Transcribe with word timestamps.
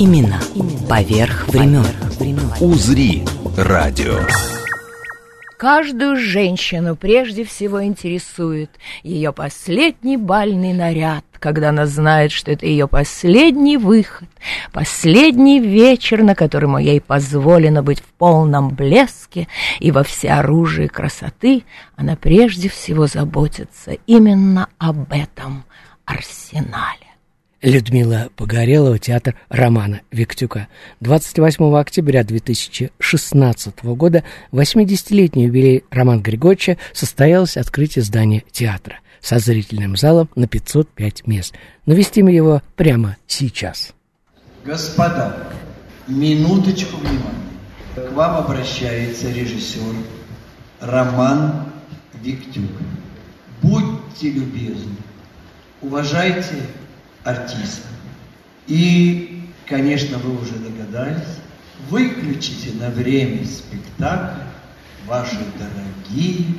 Именно 0.00 0.40
поверх 0.88 1.46
времен. 1.48 1.84
«Узри» 2.58 3.22
радио. 3.54 4.18
Каждую 5.58 6.16
женщину 6.16 6.96
прежде 6.96 7.44
всего 7.44 7.84
интересует 7.84 8.70
ее 9.02 9.34
последний 9.34 10.16
бальный 10.16 10.72
наряд, 10.72 11.26
когда 11.38 11.68
она 11.68 11.84
знает, 11.84 12.32
что 12.32 12.50
это 12.50 12.64
ее 12.64 12.88
последний 12.88 13.76
выход, 13.76 14.26
последний 14.72 15.60
вечер, 15.60 16.22
на 16.22 16.34
котором 16.34 16.78
ей 16.78 17.02
позволено 17.02 17.82
быть 17.82 18.00
в 18.00 18.06
полном 18.16 18.70
блеске 18.70 19.48
и 19.80 19.90
во 19.90 20.02
всеоружии 20.02 20.86
красоты, 20.86 21.64
она 21.94 22.16
прежде 22.16 22.70
всего 22.70 23.06
заботится 23.06 23.98
именно 24.06 24.68
об 24.78 25.12
этом 25.12 25.64
арсенале. 26.06 27.09
Людмила 27.62 28.30
Погорелова, 28.36 28.98
театр 28.98 29.36
Романа 29.50 30.00
Виктюка. 30.10 30.68
28 31.00 31.76
октября 31.76 32.24
2016 32.24 33.84
года, 33.84 34.24
80-летний 34.50 35.44
юбилей 35.44 35.84
Романа 35.90 36.22
Григорьевича, 36.22 36.78
состоялось 36.94 37.58
открытие 37.58 38.02
здания 38.02 38.44
театра 38.50 39.00
со 39.20 39.38
зрительным 39.38 39.94
залом 39.96 40.30
на 40.36 40.48
505 40.48 41.26
мест. 41.26 41.54
Навестим 41.84 42.28
его 42.28 42.62
прямо 42.76 43.18
сейчас. 43.26 43.92
Господа, 44.64 45.50
минуточку 46.08 46.96
внимания. 46.96 47.20
К 47.94 48.10
вам 48.12 48.38
обращается 48.38 49.30
режиссер 49.30 49.82
Роман 50.80 51.66
Виктюк. 52.22 52.70
Будьте 53.60 54.30
любезны, 54.30 54.96
уважайте 55.82 56.54
артиста. 57.24 57.88
И, 58.66 59.50
конечно, 59.66 60.18
вы 60.18 60.40
уже 60.40 60.54
догадались, 60.54 61.38
выключите 61.88 62.72
на 62.78 62.90
время 62.90 63.44
спектакля 63.44 64.46
ваши 65.06 65.38
дорогие 65.58 66.54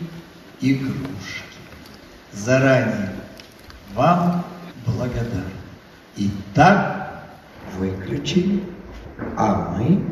игрушки. 0.61 1.43
Заранее 2.33 3.13
вам 3.93 4.45
благодарен. 4.85 5.43
Итак, 6.17 7.23
выключили, 7.77 8.63
а 9.37 9.77
мы 9.77 10.03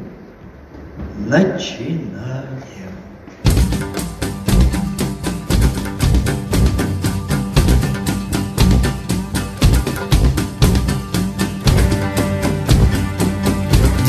начинаем. 1.27 2.59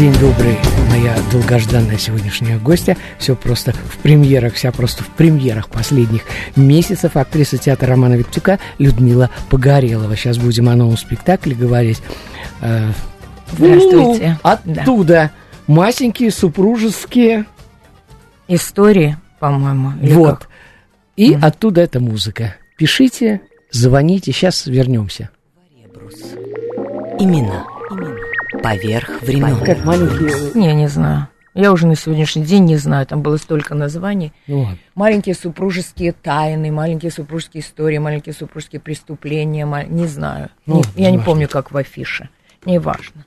День 0.01 0.15
добрый, 0.15 0.57
моя 0.89 1.15
долгожданная 1.31 1.99
сегодняшняя 1.99 2.57
гостья. 2.57 2.97
Все 3.19 3.37
просто 3.37 3.75
в 3.75 3.99
премьерах, 3.99 4.55
вся 4.55 4.73
просто 4.73 5.05
в 5.05 5.09
премьерах 5.09 5.69
последних 5.69 6.23
месяцев. 6.57 7.19
Актриса 7.19 7.59
театра 7.59 7.91
Романа 7.91 8.15
Виктюка 8.15 8.59
Людмила 8.79 9.29
Погорелова. 9.51 10.17
Сейчас 10.17 10.39
будем 10.39 10.71
о 10.71 10.75
новом 10.75 10.97
спектакле 10.97 11.55
говорить. 11.55 12.01
Э, 12.63 12.93
Здравствуйте. 13.53 14.39
Ну, 14.43 14.51
оттуда 14.51 15.15
да. 15.15 15.31
масенькие 15.67 16.31
супружеские 16.31 17.45
истории, 18.49 19.19
по-моему. 19.39 19.93
Вот. 20.01 20.39
Как? 20.39 20.49
И 21.17 21.35
mm. 21.35 21.45
оттуда 21.45 21.83
эта 21.83 22.01
музыка. 22.01 22.57
Пишите, 22.79 23.43
звоните, 23.71 24.33
сейчас 24.33 24.65
вернемся. 24.65 25.29
Именно 27.19 27.67
поверх 28.63 29.23
времен. 29.23 29.59
Как 29.65 29.85
маленькие... 29.85 30.55
Не, 30.55 30.75
не 30.75 30.89
знаю. 30.89 31.29
Я 31.55 31.73
уже 31.73 31.87
на 31.87 31.97
сегодняшний 31.97 32.45
день 32.45 32.65
не 32.65 32.77
знаю, 32.77 33.07
там 33.07 33.23
было 33.23 33.37
столько 33.37 33.75
названий. 33.75 34.33
Ну, 34.47 34.69
маленькие 34.95 35.35
супружеские 35.35 36.13
тайны, 36.13 36.71
маленькие 36.71 37.11
супружеские 37.11 37.63
истории, 37.63 37.99
маленькие 37.99 38.35
супружеские 38.35 38.81
преступления, 38.81 39.67
мал... 39.67 39.83
не 39.89 40.07
знаю. 40.07 40.51
Ну, 40.67 40.83
не, 40.95 41.05
я 41.05 41.11
не 41.11 41.17
важно. 41.17 41.25
помню, 41.33 41.49
как 41.49 41.73
в 41.73 41.77
афише. 41.77 42.29
Неважно. 42.65 43.25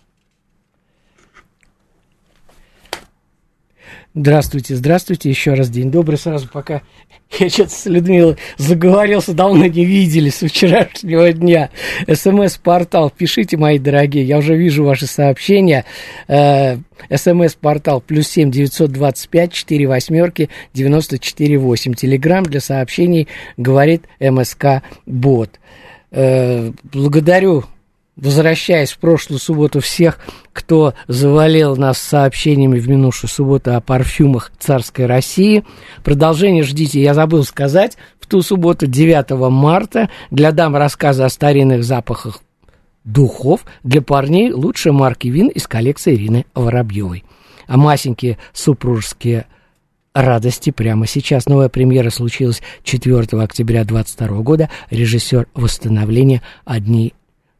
Здравствуйте, 4.16 4.76
здравствуйте, 4.76 5.28
еще 5.28 5.56
раз 5.56 5.72
день 5.72 5.90
добрый. 5.90 6.20
Сразу 6.20 6.48
пока 6.48 6.84
я 7.40 7.50
что-то 7.50 7.72
с 7.72 7.88
Людмилой 7.88 8.38
заговорился, 8.58 9.34
давно 9.34 9.66
не 9.66 9.86
виделись 9.86 10.36
с 10.36 10.48
вчерашнего 10.48 11.34
дня. 11.34 11.72
СМС-портал, 12.08 13.10
пишите, 13.10 13.58
мои 13.58 13.80
дорогие, 13.80 14.24
я 14.24 14.38
уже 14.38 14.56
вижу 14.56 14.84
ваши 14.84 15.08
сообщения. 15.08 15.86
Э, 16.28 16.78
СМС-портал 17.10 18.02
плюс 18.02 18.28
семь 18.28 18.52
девятьсот 18.52 18.92
двадцать 18.92 19.30
пять 19.30 19.52
четыре 19.52 19.88
восьмерки 19.88 20.52
девяносто 20.74 21.18
четыре 21.18 21.58
восемь. 21.58 21.96
Телеграмм 21.96 22.44
для 22.44 22.60
сообщений 22.60 23.28
говорит 23.58 24.04
МСК 24.20 24.84
Бот. 25.08 25.60
Э, 26.12 26.72
благодарю 26.84 27.66
возвращаясь 28.16 28.92
в 28.92 29.00
прошлую 29.00 29.40
субботу, 29.40 29.80
всех, 29.80 30.20
кто 30.52 30.94
завалил 31.08 31.76
нас 31.76 31.98
сообщениями 31.98 32.80
в 32.80 32.88
минувшую 32.88 33.30
субботу 33.30 33.76
о 33.76 33.82
парфюмах 33.82 34.52
царской 34.60 35.06
России. 35.06 35.64
Продолжение 36.04 36.64
ждите, 36.64 37.02
я 37.02 37.14
забыл 37.14 37.44
сказать, 37.44 37.98
в 38.20 38.28
ту 38.28 38.42
субботу, 38.42 38.88
9 38.88 39.32
марта, 39.52 40.10
для 40.32 40.52
дам 40.52 40.76
рассказы 40.76 41.24
о 41.24 41.30
старинных 41.30 41.84
запахах 41.84 42.42
духов, 43.04 43.66
для 43.84 44.02
парней 44.02 44.52
лучшие 44.52 44.94
марки 44.94 45.28
вин 45.28 45.48
из 45.48 45.68
коллекции 45.68 46.16
Ирины 46.16 46.46
Воробьевой. 46.54 47.24
А 47.68 47.78
масенькие 47.78 48.38
супружеские 48.54 49.48
радости 50.14 50.70
прямо 50.70 51.08
сейчас. 51.08 51.48
Новая 51.48 51.70
премьера 51.70 52.10
случилась 52.10 52.62
4 52.84 53.42
октября 53.42 53.84
2022 53.84 54.42
года. 54.42 54.70
Режиссер 54.90 55.48
восстановления 55.54 56.42
«Одни 56.66 57.14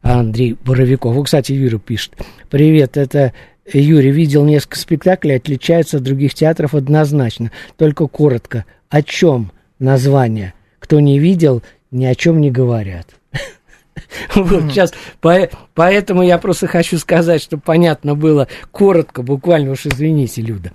Андрей 0.04 0.56
Боровиков. 0.64 1.14
Вот, 1.14 1.24
кстати, 1.24 1.52
Юра 1.52 1.78
пишет. 1.78 2.12
Привет, 2.50 2.96
это 2.96 3.32
Юрий. 3.72 4.10
Видел 4.10 4.44
несколько 4.44 4.78
спектаклей, 4.78 5.36
отличаются 5.36 5.96
от 5.96 6.02
других 6.02 6.34
театров 6.34 6.74
однозначно. 6.74 7.50
Только 7.78 8.06
коротко. 8.06 8.66
О 8.90 9.02
чем 9.02 9.50
название? 9.78 10.52
Кто 10.78 11.00
не 11.00 11.18
видел, 11.18 11.62
ни 11.90 12.04
о 12.04 12.14
чем 12.14 12.40
не 12.42 12.50
говорят. 12.50 13.08
Вот 14.34 14.64
сейчас, 14.70 14.92
поэтому 15.20 16.22
я 16.22 16.38
просто 16.38 16.66
хочу 16.66 16.98
сказать, 16.98 17.42
чтобы 17.42 17.62
понятно 17.64 18.14
было 18.14 18.48
коротко, 18.70 19.22
буквально 19.22 19.72
уж 19.72 19.86
извините, 19.86 20.42
Люда. 20.42 20.72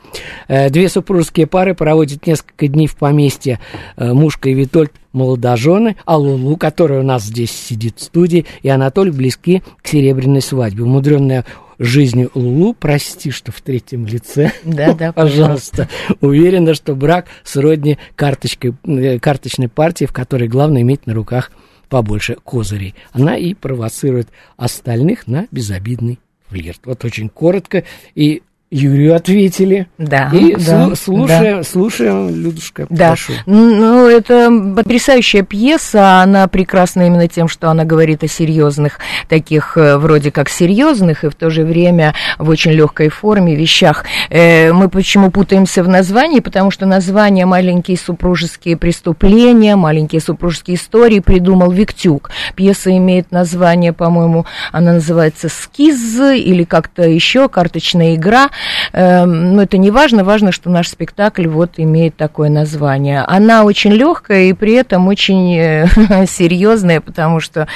Э, 0.47 0.69
две 0.69 0.89
супружеские 0.89 1.47
пары 1.47 1.75
проводят 1.75 2.25
несколько 2.25 2.67
дней 2.67 2.87
в 2.87 2.95
поместье 2.95 3.59
э, 3.97 4.13
Мушка 4.13 4.49
и 4.49 4.53
Витольд 4.53 4.91
молодожены, 5.11 5.95
а 6.05 6.17
Лулу, 6.17 6.55
которая 6.57 6.99
у 6.99 7.03
нас 7.03 7.23
здесь 7.23 7.51
сидит 7.51 7.97
в 7.97 8.03
студии, 8.03 8.45
и 8.61 8.69
Анатолий 8.69 9.11
близки 9.11 9.63
к 9.81 9.87
серебряной 9.87 10.41
свадьбе. 10.41 10.83
Умудренная 10.83 11.45
жизнью 11.79 12.29
Лулу, 12.35 12.73
прости, 12.73 13.31
что 13.31 13.51
в 13.51 13.61
третьем 13.61 14.05
лице, 14.05 14.51
да, 14.63 14.93
да, 14.99 15.11
пожалуйста. 15.11 15.87
пожалуйста, 15.87 15.89
уверена, 16.21 16.73
что 16.73 16.95
брак 16.95 17.25
сродни 17.43 17.97
карточкой, 18.15 18.75
э, 18.85 19.19
карточной 19.19 19.69
партии, 19.69 20.05
в 20.05 20.13
которой 20.13 20.47
главное 20.47 20.81
иметь 20.81 21.07
на 21.07 21.13
руках 21.13 21.51
побольше 21.89 22.35
козырей. 22.35 22.95
Она 23.11 23.35
и 23.35 23.53
провоцирует 23.53 24.29
остальных 24.57 25.27
на 25.27 25.47
безобидный 25.51 26.19
флирт. 26.47 26.81
Вот 26.85 27.03
очень 27.03 27.29
коротко 27.29 27.83
и 28.15 28.43
Юрию 28.71 29.15
ответили. 29.15 29.87
Да. 29.97 30.29
И 30.31 30.55
да, 30.55 30.93
слушаем, 30.95 31.57
да. 31.57 31.63
слушаем, 31.63 32.29
Людушка, 32.29 32.85
да. 32.89 33.09
прошу. 33.09 33.33
Ну, 33.47 34.07
это 34.07 34.51
потрясающая 34.75 35.41
пьеса. 35.41 36.21
Она 36.21 36.47
прекрасна 36.47 37.07
именно 37.07 37.27
тем, 37.27 37.47
что 37.47 37.71
она 37.71 37.83
говорит 37.83 38.23
о 38.23 38.27
серьезных, 38.27 38.99
таких 39.27 39.75
э, 39.75 39.97
вроде 39.97 40.29
как 40.29 40.49
серьезных, 40.49 41.23
и 41.23 41.29
в 41.29 41.35
то 41.35 41.49
же 41.49 41.63
время 41.63 42.13
в 42.37 42.47
очень 42.49 42.71
легкой 42.71 43.09
форме 43.09 43.55
вещах. 43.55 44.05
Э, 44.29 44.71
мы 44.71 44.87
почему 44.87 45.31
путаемся 45.31 45.83
в 45.83 45.87
названии? 45.87 46.39
Потому 46.39 46.69
что 46.69 46.85
название 46.85 47.47
«Маленькие 47.47 47.97
супружеские 47.97 48.77
преступления», 48.77 49.75
«Маленькие 49.75 50.21
супружеские 50.21 50.77
истории» 50.77 51.21
придумал 51.21 51.71
Виктюк. 51.71 52.29
Пьеса 52.55 52.95
имеет 52.95 53.31
название, 53.31 53.93
по-моему, 53.93 54.45
она 54.71 54.93
называется 54.93 55.49
«Скиз» 55.49 56.19
или 56.19 56.65
как-то 56.65 57.01
еще, 57.01 57.49
«Карточная 57.49 58.13
игра». 58.13 58.49
Э, 58.93 59.25
ну, 59.25 59.61
это 59.61 59.77
не 59.77 59.91
важно, 59.91 60.23
важно, 60.23 60.51
что 60.51 60.69
наш 60.69 60.87
спектакль 60.87 61.47
вот 61.47 61.71
имеет 61.77 62.15
такое 62.15 62.49
название. 62.49 63.23
Она 63.27 63.63
очень 63.63 63.91
легкая 63.91 64.43
и 64.43 64.53
при 64.53 64.73
этом 64.73 65.07
очень 65.07 65.55
э, 65.57 65.87
серьезная, 66.27 67.01
потому 67.01 67.39
что 67.39 67.67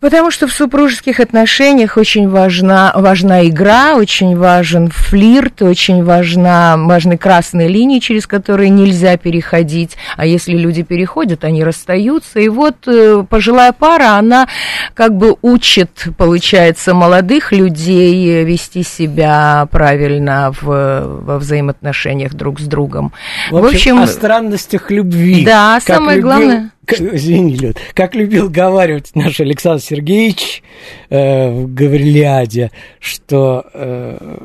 Потому 0.00 0.30
что 0.30 0.46
в 0.46 0.52
супружеских 0.52 1.20
отношениях 1.20 1.96
очень 1.96 2.28
важна, 2.28 2.92
важна 2.94 3.46
игра, 3.46 3.94
очень 3.94 4.36
важен 4.36 4.88
флирт, 4.88 5.62
очень 5.62 6.04
важна, 6.04 6.76
важны 6.76 7.16
красные 7.16 7.68
линии, 7.68 7.98
через 7.98 8.26
которые 8.26 8.68
нельзя 8.68 9.16
переходить. 9.16 9.96
А 10.16 10.26
если 10.26 10.52
люди 10.52 10.82
переходят, 10.82 11.44
они 11.44 11.64
расстаются. 11.64 12.40
И 12.40 12.48
вот 12.48 12.76
э, 12.86 13.24
пожилая 13.28 13.72
пара, 13.72 14.18
она 14.18 14.48
как 14.94 15.16
бы 15.16 15.36
учит, 15.42 16.08
получается, 16.18 16.92
молодых 16.92 17.52
людей 17.52 18.44
вести 18.44 18.82
себя 18.82 19.66
правильно 19.70 20.52
в, 20.60 21.22
во 21.22 21.38
взаимоотношениях 21.38 22.34
друг 22.34 22.60
с 22.60 22.64
другом. 22.64 23.12
В 23.50 23.56
общем, 23.56 23.66
в 23.66 23.74
общем 23.74 23.98
о 24.00 24.06
странностях 24.06 24.90
любви. 24.90 25.44
Да, 25.44 25.80
самое 25.80 26.18
любил... 26.18 26.28
главное 26.28 26.70
извини, 26.92 27.56
Люд, 27.56 27.76
как 27.94 28.14
любил 28.14 28.48
говаривать 28.48 29.14
наш 29.14 29.40
Александр 29.40 29.82
Сергеевич 29.82 30.62
э, 31.10 31.50
в 31.50 31.72
Гаврилиаде, 31.72 32.70
что 33.00 33.64
э, 33.72 34.36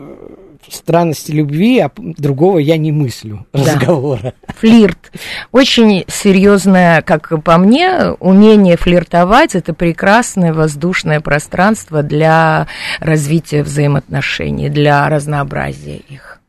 странности 0.74 1.32
любви, 1.32 1.80
а 1.80 1.92
другого 1.98 2.60
я 2.60 2.78
не 2.78 2.92
мыслю 2.92 3.46
разговора. 3.54 4.34
Да. 4.48 4.54
Флирт. 4.60 5.12
Очень 5.52 6.06
серьезное, 6.08 7.02
как 7.02 7.44
по 7.44 7.58
мне, 7.58 8.12
умение 8.20 8.78
флиртовать 8.78 9.56
это 9.56 9.74
прекрасное 9.74 10.54
воздушное 10.54 11.20
пространство 11.20 12.04
для 12.04 12.68
развития 13.00 13.64
взаимоотношений, 13.64 14.70
для 14.70 15.08
разнообразия 15.10 15.98
их. 15.98 16.41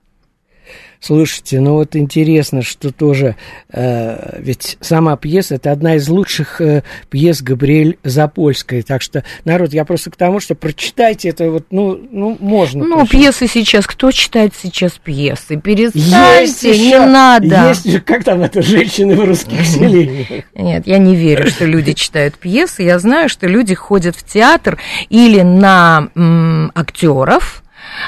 Слушайте, 1.03 1.59
ну 1.59 1.73
вот 1.75 1.97
интересно, 1.97 2.63
что 2.63 2.93
тоже, 2.93 3.35
э, 3.73 4.39
ведь 4.39 4.79
сама 4.81 5.17
пьеса 5.17 5.57
это 5.57 5.73
одна 5.73 5.97
из 5.97 6.09
лучших 6.09 6.61
э, 6.61 6.85
пьес 7.11 7.43
Габриэль 7.43 7.99
Запольской, 8.05 8.83
так 8.83 9.03
что, 9.03 9.25
народ, 9.45 9.75
я 9.75 9.85
просто 9.85 10.13
к 10.13 10.17
тому, 10.17 10.39
что 10.39 10.55
прочитайте 10.55 11.31
это 11.31 11.51
вот, 11.51 11.67
ну, 11.73 12.01
ну 12.13 12.37
можно. 12.39 12.85
Ну, 12.85 13.05
пьесы 13.05 13.49
сейчас, 13.49 13.89
кто 13.89 14.13
читает 14.13 14.53
сейчас 14.57 14.93
пьесы? 14.93 15.57
Перестаньте, 15.57 16.69
есть 16.69 16.81
не 16.81 16.97
надо. 17.01 17.71
Есть, 17.71 18.05
как 18.05 18.23
там 18.23 18.41
это, 18.43 18.63
женщины 18.63 19.17
в 19.17 19.25
русских 19.25 19.67
селениях? 19.67 20.45
Нет, 20.55 20.87
я 20.87 20.99
не 20.99 21.17
верю, 21.17 21.49
что 21.49 21.65
люди 21.65 21.95
читают 21.95 22.37
пьесы, 22.39 22.85
я 22.85 23.01
знаю, 23.01 23.29
что 23.29 23.49
люди 23.49 23.75
ходят 23.75 24.15
в 24.15 24.25
театр 24.25 24.79
или 25.09 25.41
на 25.41 26.11
м, 26.15 26.71
актеров, 26.77 27.65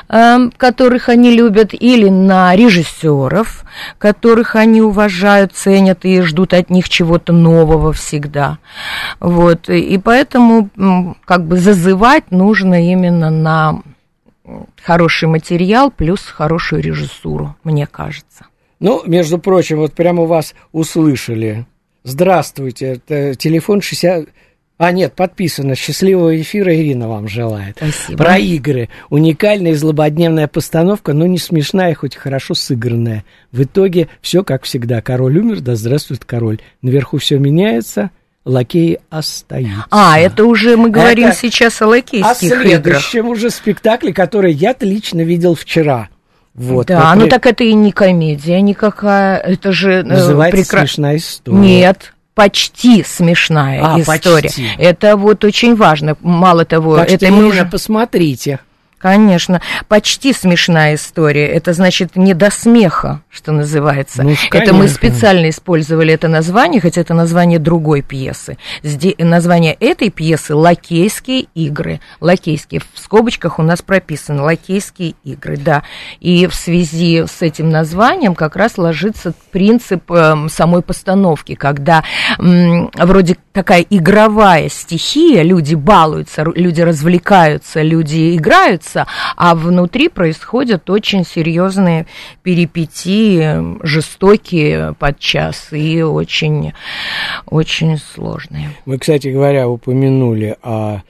которых 0.07 1.09
они 1.09 1.31
любят, 1.31 1.71
или 1.73 2.09
на 2.09 2.55
режиссеров, 2.57 3.65
которых 3.99 4.57
они 4.57 4.81
уважают, 4.81 5.53
ценят 5.55 6.05
и 6.05 6.21
ждут 6.23 6.55
от 6.55 6.71
них 6.71 6.89
чего-то 6.89 7.33
нового 7.33 7.93
всегда. 7.93 8.59
Вот. 9.21 9.69
И 9.69 9.99
поэтому 9.99 10.71
как 11.25 11.47
бы 11.47 11.59
зазывать 11.59 12.31
нужно 12.31 12.91
именно 12.91 13.31
на 13.31 13.83
хороший 14.83 15.29
материал 15.29 15.91
плюс 15.91 16.21
хорошую 16.27 16.83
режиссуру, 16.83 17.57
мне 17.65 17.87
кажется. 17.87 18.47
Ну, 18.81 19.03
между 19.07 19.39
прочим, 19.39 19.79
вот 19.79 19.93
прямо 19.95 20.25
вас 20.25 20.55
услышали. 20.73 21.67
Здравствуйте, 22.03 23.01
это 23.07 23.35
телефон 23.35 23.81
60... 23.81 24.29
А, 24.77 24.91
нет, 24.91 25.15
подписано. 25.15 25.77
Счастливого 25.77 26.41
эфира 26.41 26.75
Ирина 26.75 27.09
вам 27.09 27.29
желает. 27.29 27.77
Спасибо. 27.77 28.19
Про 28.19 28.39
игры. 28.39 28.89
Уникальная 29.09 29.75
злободневная 29.75 30.49
постановка, 30.49 31.13
но 31.13 31.27
не 31.27 31.39
смешная, 31.39 31.95
хоть 31.95 32.17
хорошо 32.17 32.55
сыгранная. 32.55 33.25
В 33.53 33.63
итоге 33.63 34.09
все 34.21 34.43
как 34.43 34.65
всегда. 34.65 35.01
Король 35.01 35.39
умер, 35.39 35.61
да 35.61 35.77
здравствует 35.77 36.25
король. 36.25 36.59
Наверху 36.83 37.19
все 37.19 37.39
меняется, 37.39 38.11
лакеи 38.45 38.99
остаются. 39.11 39.87
А, 39.91 40.19
это 40.19 40.45
уже 40.45 40.77
мы 40.77 40.91
говорим 40.91 41.29
это 41.29 41.37
сейчас 41.37 41.81
о 41.81 41.87
лакейских 41.87 42.31
о 42.31 42.35
следующем 42.35 43.21
играх. 43.21 43.33
уже 43.33 43.51
спектакле, 43.51 44.13
который 44.13 44.53
я-то 44.53 44.85
лично 44.85 45.21
видел 45.21 45.55
вчера. 45.55 46.09
Вот, 46.55 46.87
да, 46.87 47.11
например... 47.11 47.25
ну 47.25 47.31
так 47.31 47.47
это 47.47 47.65
и 47.65 47.73
не 47.75 47.91
комедия 47.91 48.61
никакая, 48.61 49.39
это 49.39 49.73
же... 49.73 49.93
Э, 49.93 50.03
Называется 50.05 50.63
прекра... 50.63 50.81
смешная 50.81 51.17
история. 51.17 51.59
Нет, 51.59 52.14
почти 52.35 53.03
смешная 53.05 53.95
а, 53.95 54.01
история. 54.01 54.43
Почти. 54.43 54.71
Это 54.79 55.17
вот 55.17 55.45
очень 55.45 55.75
важно. 55.77 56.17
Мало 56.21 56.65
того, 56.65 56.97
так 56.97 57.11
это 57.11 57.27
что 57.27 57.35
мы 57.35 57.47
уже 57.47 57.65
посмотрите. 57.65 58.61
Конечно, 59.05 59.61
почти 59.87 60.33
смешная 60.33 60.95
история. 60.95 61.47
Это 61.47 61.75
значит 61.75 62.17
не 62.17 62.33
до 62.33 62.51
смеха, 62.51 63.21
что 63.29 63.53
называется. 63.53 64.23
Ну, 64.23 64.35
это 64.51 64.73
мы 64.73 64.89
специально 64.89 65.51
использовали 65.51 66.15
это 66.15 66.29
название, 66.29 66.81
хотя 66.81 67.03
это 67.03 67.13
название 67.13 67.59
другой 67.59 68.01
пьесы. 68.01 68.57
Здесь, 68.83 69.17
название 69.19 69.75
этой 69.75 70.09
пьесы 70.09 70.55
«Лакейские 70.55 71.49
игры». 71.55 72.01
Лакейские. 72.23 72.81
В 72.81 72.99
скобочках 72.99 73.59
у 73.59 73.63
нас 73.63 73.83
прописано 73.83 74.43
«Лакейские 74.45 75.17
игры», 75.23 75.59
да. 75.59 75.83
И 76.21 76.47
в 76.47 76.55
связи 76.55 77.27
с 77.27 77.43
этим 77.43 77.69
названием 77.69 78.35
как 78.35 78.57
раз 78.57 78.79
ложится 78.79 79.35
принцип 79.53 80.11
э, 80.11 80.49
самой 80.49 80.81
постановки, 80.81 81.57
когда 81.57 82.05
э, 82.39 82.43
вроде 82.95 83.37
такая 83.53 83.85
игровая 83.89 84.69
стихия, 84.69 85.43
люди 85.43 85.75
балуются, 85.75 86.43
люди 86.55 86.81
развлекаются, 86.81 87.83
люди 87.83 88.35
играются, 88.35 88.94
меняется, 88.95 89.07
а 89.37 89.55
внутри 89.55 90.09
происходят 90.09 90.89
очень 90.91 91.25
серьезные 91.25 92.07
перипетии, 92.43 93.85
жестокие 93.85 94.95
подчас 94.99 95.69
и 95.73 96.03
очень, 96.03 96.73
очень 97.47 97.99
сложные. 97.99 98.71
Мы, 98.87 98.99
кстати 98.99 99.29
говоря, 99.29 99.69
упомянули 99.69 100.57
о 100.63 101.01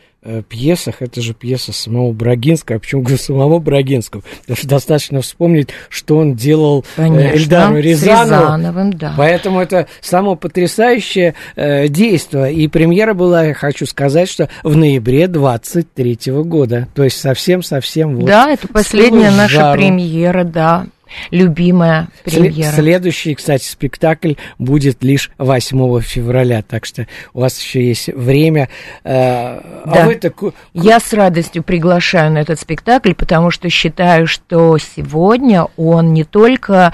пьесах, 0.49 0.97
это 1.01 1.21
же 1.21 1.35
пьеса 1.35 1.73
самого 1.73 2.13
Брагинского, 2.13 2.77
а 2.77 2.81
почему 2.81 3.03
говорю 3.03 3.19
самого 3.19 3.59
Брагинского? 3.59 4.23
Потому 4.41 4.57
что 4.57 4.69
достаточно 4.69 5.21
вспомнить, 5.21 5.69
что 5.89 6.17
он 6.17 6.35
делал 6.35 6.85
э, 6.97 7.03
Конечно, 7.03 7.37
Эльдару 7.37 7.77
Рязанову. 7.79 8.43
Рязановым, 8.43 8.93
да. 8.95 9.15
Поэтому 9.17 9.61
это 9.61 9.87
само 10.01 10.37
потрясающее 10.37 11.35
э, 11.57 11.89
действие. 11.89 12.55
И 12.55 12.69
премьера 12.69 13.15
была, 13.15 13.45
я 13.45 13.55
хочу 13.55 13.87
сказать, 13.87 14.29
что 14.29 14.49
в 14.63 14.77
ноябре 14.77 15.29
23 15.29 16.19
года. 16.43 16.89
То 16.95 17.05
есть 17.05 17.21
совсем-совсем 17.21 18.17
вот. 18.17 18.27
Да, 18.27 18.51
это 18.51 18.69
последняя 18.69 19.31
наша 19.31 19.55
жару. 19.55 19.79
премьера, 19.79 20.45
да 20.45 20.87
любимая 21.31 22.09
премьера. 22.25 22.73
Следующий, 22.73 23.35
кстати, 23.35 23.65
спектакль 23.65 24.35
будет 24.59 25.03
лишь 25.03 25.31
8 25.39 26.01
февраля, 26.01 26.63
так 26.63 26.85
что 26.85 27.07
у 27.33 27.41
вас 27.41 27.61
еще 27.61 27.87
есть 27.87 28.09
время. 28.09 28.69
Э, 29.05 29.61
а 29.85 29.93
да. 29.95 30.07
вы 30.07 30.15
так... 30.17 30.35
Я 30.73 31.01
с 31.01 31.13
радостью 31.13 31.63
приглашаю 31.63 32.33
на 32.33 32.39
этот 32.39 32.61
спектакль, 32.61 33.15
потому 33.15 33.51
что 33.51 33.69
считаю, 33.71 34.27
что 34.27 34.79
сегодня 34.79 35.67
он 35.77 36.13
не 36.13 36.25
только, 36.25 36.93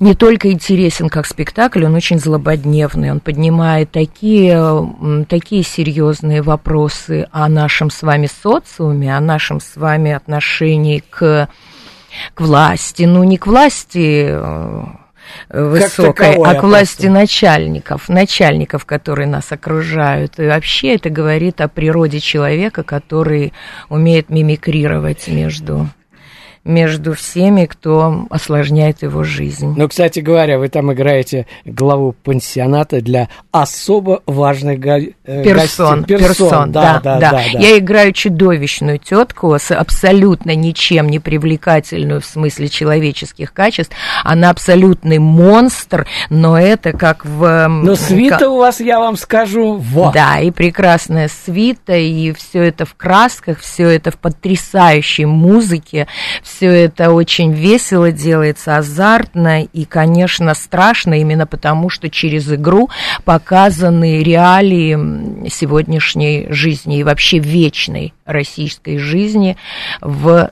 не 0.00 0.14
только 0.14 0.50
интересен 0.52 1.08
как 1.08 1.26
спектакль, 1.26 1.84
он 1.84 1.94
очень 1.94 2.18
злободневный, 2.18 3.10
он 3.10 3.20
поднимает 3.20 3.90
такие, 3.90 4.94
такие 5.28 5.62
серьезные 5.62 6.42
вопросы 6.42 7.28
о 7.32 7.48
нашем 7.48 7.90
с 7.90 8.02
вами 8.02 8.28
социуме, 8.42 9.16
о 9.16 9.20
нашем 9.20 9.60
с 9.60 9.76
вами 9.76 10.12
отношении 10.12 11.02
к 11.10 11.48
к 12.34 12.40
власти, 12.40 13.04
ну 13.04 13.24
не 13.24 13.38
к 13.38 13.46
власти 13.46 14.28
э, 14.30 14.84
высокой, 15.50 16.34
а 16.34 16.54
к 16.54 16.62
власти 16.62 17.02
просто. 17.02 17.10
начальников, 17.10 18.08
начальников, 18.08 18.84
которые 18.84 19.26
нас 19.26 19.52
окружают. 19.52 20.38
И 20.38 20.46
вообще 20.46 20.94
это 20.94 21.10
говорит 21.10 21.60
о 21.60 21.68
природе 21.68 22.20
человека, 22.20 22.82
который 22.82 23.52
умеет 23.88 24.30
мимикрировать 24.30 25.28
между 25.28 25.88
между 26.64 27.14
всеми, 27.14 27.66
кто 27.66 28.26
осложняет 28.30 29.02
его 29.02 29.22
жизнь. 29.22 29.74
Ну, 29.76 29.88
кстати 29.88 30.20
говоря, 30.20 30.58
вы 30.58 30.68
там 30.68 30.92
играете 30.92 31.46
главу 31.64 32.12
пансионата 32.12 33.00
для 33.00 33.28
особо 33.52 34.22
важных 34.26 34.80
го- 34.80 35.12
э, 35.24 35.44
персон, 35.44 36.00
гостей. 36.00 36.18
Персон, 36.18 36.36
персон 36.36 36.72
да, 36.72 37.00
да, 37.02 37.18
да, 37.18 37.18
да, 37.18 37.30
да. 37.30 37.58
Я 37.58 37.78
играю 37.78 38.12
чудовищную 38.12 38.98
тетку 38.98 39.56
с 39.58 39.70
абсолютно 39.74 40.54
ничем 40.54 41.08
не 41.08 41.18
привлекательную 41.18 42.20
в 42.20 42.24
смысле 42.24 42.68
человеческих 42.68 43.52
качеств. 43.52 43.94
Она 44.24 44.50
абсолютный 44.50 45.18
монстр, 45.18 46.06
но 46.30 46.58
это 46.58 46.92
как 46.92 47.24
в... 47.24 47.68
Но 47.68 47.94
свита 47.94 48.38
как... 48.38 48.48
у 48.48 48.56
вас, 48.58 48.80
я 48.80 48.98
вам 48.98 49.16
скажу, 49.16 49.76
вот. 49.76 50.14
Да, 50.14 50.40
и 50.40 50.50
прекрасная 50.50 51.28
свита, 51.28 51.96
и 51.96 52.32
все 52.32 52.64
это 52.64 52.84
в 52.84 52.94
красках, 52.94 53.60
все 53.60 53.88
это 53.88 54.10
в 54.10 54.18
потрясающей 54.18 55.24
музыке, 55.24 56.06
все 56.42 56.57
это 56.66 57.10
очень 57.10 57.52
весело 57.52 58.12
делается, 58.12 58.76
азартно 58.76 59.62
и, 59.64 59.84
конечно, 59.84 60.54
страшно 60.54 61.20
именно 61.20 61.46
потому, 61.46 61.90
что 61.90 62.10
через 62.10 62.52
игру 62.52 62.90
показаны 63.24 64.22
реалии 64.22 65.48
сегодняшней 65.48 66.46
жизни 66.50 66.98
и 66.98 67.04
вообще 67.04 67.38
вечной 67.38 68.14
российской 68.24 68.98
жизни 68.98 69.56
в 70.00 70.50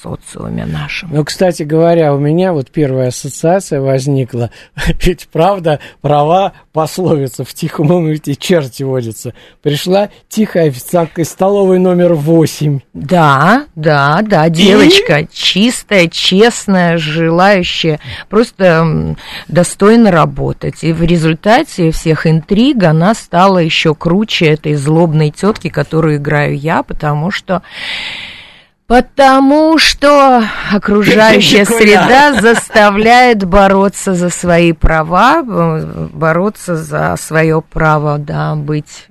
социуме 0.00 0.66
нашем. 0.66 1.10
Ну, 1.12 1.24
кстати 1.24 1.62
говоря, 1.62 2.14
у 2.14 2.18
меня 2.18 2.52
вот 2.52 2.70
первая 2.70 3.08
ассоциация 3.08 3.80
возникла. 3.80 4.50
Ведь 5.02 5.28
правда, 5.28 5.80
права 6.00 6.52
пословица 6.72 7.44
в 7.44 7.52
тихом 7.54 7.90
умете 7.90 8.34
черти 8.36 8.82
водятся. 8.82 9.34
Пришла 9.62 10.10
тихая 10.28 10.68
официантка 10.68 11.22
из 11.22 11.28
столовой 11.30 11.78
номер 11.78 12.14
восемь. 12.14 12.80
Да, 12.94 13.66
да, 13.74 14.20
да, 14.22 14.48
девочка 14.48 15.20
И? 15.20 15.28
чистая, 15.32 16.08
честная, 16.08 16.98
желающая 16.98 18.00
просто 18.28 19.16
достойно 19.48 20.10
работать. 20.10 20.84
И 20.84 20.92
в 20.92 21.02
результате 21.02 21.90
всех 21.90 22.26
интриг 22.26 22.82
она 22.84 23.14
стала 23.14 23.58
еще 23.58 23.94
круче 23.94 24.46
этой 24.46 24.74
злобной 24.74 25.30
тетки, 25.30 25.68
которую 25.68 26.16
играю 26.16 26.56
я, 26.56 26.82
потому 26.82 27.30
что 27.30 27.62
Потому 28.88 29.76
что 29.76 30.42
окружающая 30.72 31.66
среда 31.66 32.40
заставляет 32.40 33.44
бороться 33.44 34.14
за 34.14 34.30
свои 34.30 34.72
права, 34.72 35.42
бороться 35.42 36.74
за 36.74 37.14
свое 37.16 37.60
право, 37.60 38.16
да, 38.16 38.54
быть 38.54 39.08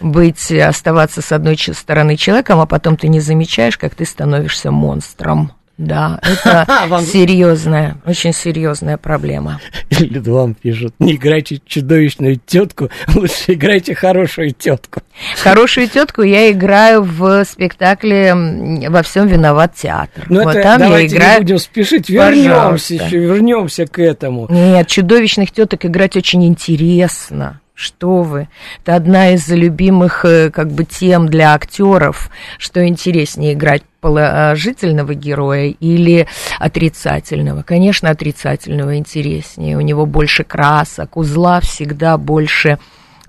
быть, 0.00 0.50
оставаться 0.50 1.22
с 1.22 1.30
одной 1.30 1.56
стороны 1.56 2.16
человеком, 2.16 2.58
а 2.58 2.66
потом 2.66 2.96
ты 2.96 3.06
не 3.06 3.20
замечаешь, 3.20 3.78
как 3.78 3.94
ты 3.94 4.04
становишься 4.04 4.72
монстром. 4.72 5.52
Да, 5.78 6.20
это 6.44 6.66
серьезная, 7.02 7.96
очень 8.06 8.32
серьезная 8.32 8.98
проблема. 8.98 9.60
Или 9.90 10.18
вам 10.18 10.54
пишут, 10.54 10.94
не 10.98 11.16
играйте 11.16 11.60
чудовищную 11.66 12.38
тетку, 12.44 12.90
лучше 13.14 13.54
играйте 13.54 13.94
хорошую 13.94 14.52
тетку. 14.52 15.00
Хорошую 15.42 15.88
тетку 15.88 16.22
я 16.22 16.50
играю 16.50 17.02
в 17.02 17.44
спектакле 17.44 18.34
«Во 18.34 19.02
всем 19.02 19.26
виноват 19.26 19.74
театр». 19.74 20.26
Ну, 20.28 20.44
вот 20.44 20.54
это 20.54 20.62
там 20.62 20.80
давайте 20.80 21.14
я 21.14 21.20
играю... 21.20 21.38
не 21.38 21.42
будем 21.44 21.58
спешить, 21.58 22.08
вернемся 22.08 22.94
еще, 22.94 23.18
вернемся 23.18 23.86
к 23.86 23.98
этому. 23.98 24.46
Нет, 24.50 24.86
чудовищных 24.88 25.50
теток 25.50 25.84
играть 25.86 26.16
очень 26.16 26.44
интересно. 26.46 27.60
Что 27.82 28.22
вы? 28.22 28.48
Это 28.84 28.94
одна 28.94 29.30
из 29.30 29.48
любимых 29.48 30.24
э, 30.24 30.50
как 30.50 30.70
бы 30.70 30.84
тем 30.84 31.28
для 31.28 31.52
актеров, 31.52 32.30
что 32.56 32.86
интереснее 32.86 33.54
играть 33.54 33.82
положительного 34.00 35.14
героя 35.14 35.74
или 35.80 36.28
отрицательного? 36.60 37.64
Конечно, 37.64 38.08
отрицательного 38.08 38.98
интереснее. 38.98 39.76
У 39.76 39.80
него 39.80 40.06
больше 40.06 40.44
красок, 40.44 41.16
узла 41.16 41.58
всегда 41.58 42.18
больше 42.18 42.78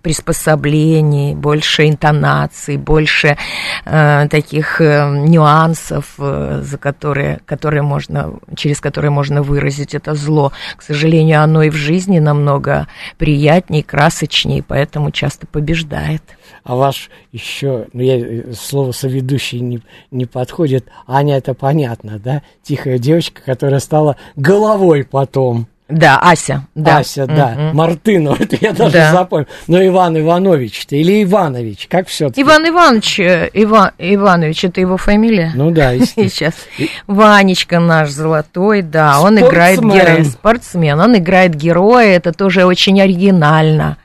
приспособлений, 0.03 1.33
больше 1.33 1.87
интонаций, 1.87 2.77
больше 2.77 3.37
э, 3.85 4.27
таких 4.29 4.81
э, 4.81 5.09
нюансов, 5.09 6.15
э, 6.19 6.61
за 6.61 6.77
которые, 6.77 7.39
которые 7.45 7.81
можно, 7.81 8.33
через 8.55 8.81
которые 8.81 9.11
можно 9.11 9.41
выразить 9.41 9.95
это 9.95 10.13
зло. 10.13 10.51
К 10.75 10.83
сожалению, 10.83 11.41
оно 11.41 11.63
и 11.63 11.69
в 11.69 11.75
жизни 11.75 12.19
намного 12.19 12.87
приятнее, 13.17 13.81
красочнее, 13.81 14.61
поэтому 14.61 15.09
часто 15.09 15.47
побеждает. 15.47 16.21
А 16.63 16.75
ваш 16.75 17.09
еще, 17.31 17.87
ну 17.93 18.01
я 18.01 18.19
э, 18.19 18.53
слово 18.53 18.91
соведущий 18.91 19.61
не, 19.61 19.81
не 20.11 20.25
подходит, 20.25 20.89
Аня 21.07 21.37
это 21.37 21.53
понятно, 21.53 22.19
да? 22.19 22.41
Тихая 22.61 22.99
девочка, 22.99 23.41
которая 23.41 23.79
стала 23.79 24.17
головой 24.35 25.05
потом. 25.09 25.67
Да, 25.93 26.17
Ася, 26.17 26.63
да. 26.75 26.97
Ася, 26.97 27.27
да. 27.27 27.55
Угу. 27.55 27.77
Мартынов, 27.77 28.41
это 28.41 28.57
я 28.59 28.73
даже 28.73 28.93
да. 28.93 29.11
запомнил. 29.11 29.47
Но 29.67 29.85
Иван 29.85 30.17
Иванович-то 30.17 30.95
или 30.95 31.23
Иванович, 31.23 31.87
как 31.87 32.07
все 32.07 32.27
-таки? 32.27 32.41
Иван 32.41 32.67
Иванович, 32.67 33.19
э, 33.19 33.49
Иван 33.53 33.91
Иванович, 33.99 34.65
это 34.65 34.81
его 34.81 34.97
фамилия? 34.97 35.51
Ну 35.53 35.69
да. 35.69 35.97
Сейчас. 35.99 36.53
Ванечка 37.05 37.79
наш 37.79 38.09
золотой, 38.09 38.81
да, 38.81 39.19
он 39.21 39.39
играет 39.39 39.81
героя, 39.81 40.23
спортсмен, 40.23 40.99
он 40.99 41.17
играет 41.17 41.53
героя, 41.55 42.15
это 42.15 42.33
тоже 42.33 42.65
очень 42.65 42.99
оригинально. 42.99 43.97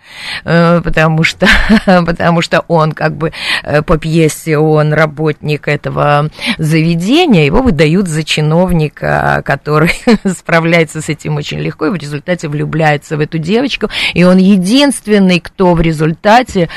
Э, 0.44 0.80
потому 0.82 1.24
что, 1.24 1.46
потому 2.06 2.42
что 2.42 2.64
он 2.68 2.92
как 2.92 3.16
бы 3.16 3.32
э, 3.62 3.82
по 3.82 3.98
пьесе, 3.98 4.58
он 4.58 4.92
работник 4.92 5.68
этого 5.68 6.30
заведения, 6.58 7.44
его 7.44 7.62
выдают 7.62 8.08
за 8.08 8.24
чиновника, 8.24 9.42
который 9.44 9.92
справляется 10.24 11.00
с 11.00 11.08
этим 11.08 11.36
очень 11.36 11.58
легко 11.58 11.86
и 11.86 11.90
в 11.90 11.96
результате 11.96 12.48
влюбляется 12.48 13.16
в 13.16 13.20
эту 13.20 13.38
девочку, 13.38 13.88
и 14.14 14.24
он 14.24 14.38
единственный, 14.38 15.40
кто 15.40 15.74
в 15.74 15.80
результате 15.80 16.68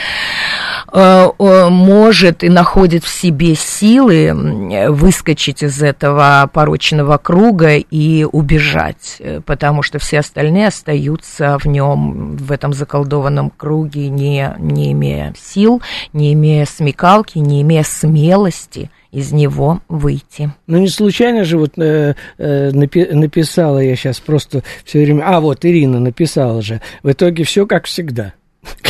э, 0.91 1.29
может 1.39 2.43
и 2.43 2.49
находит 2.49 3.03
в 3.03 3.09
себе 3.09 3.55
силы 3.55 4.89
выскочить 4.89 5.63
из 5.63 5.81
этого 5.81 6.49
порочного 6.51 7.17
круга 7.17 7.75
и 7.77 8.23
убежать, 8.23 9.21
потому 9.45 9.83
что 9.83 9.99
все 9.99 10.19
остальные 10.19 10.67
остаются 10.67 11.57
в 11.59 11.65
нем, 11.65 12.35
в 12.37 12.51
этом 12.51 12.73
заколдованном 12.73 13.20
заколдованном 13.21 13.51
круге, 13.51 14.09
не, 14.09 14.53
не 14.59 14.91
имея 14.91 15.33
сил, 15.37 15.81
не 16.13 16.33
имея 16.33 16.65
смекалки, 16.65 17.37
не 17.37 17.61
имея 17.61 17.83
смелости 17.83 18.89
из 19.11 19.31
него 19.31 19.81
выйти. 19.89 20.51
Ну, 20.67 20.77
не 20.77 20.87
случайно 20.87 21.43
же 21.43 21.57
вот 21.57 21.77
э, 21.77 22.15
э, 22.37 22.71
напи- 22.71 23.13
написала 23.13 23.79
я 23.79 23.95
сейчас 23.95 24.19
просто 24.19 24.63
все 24.85 25.03
время... 25.03 25.23
А, 25.25 25.39
вот 25.41 25.65
Ирина 25.65 25.99
написала 25.99 26.61
же. 26.61 26.81
В 27.03 27.11
итоге 27.11 27.43
все 27.43 27.65
как 27.65 27.85
всегда. 27.85 28.33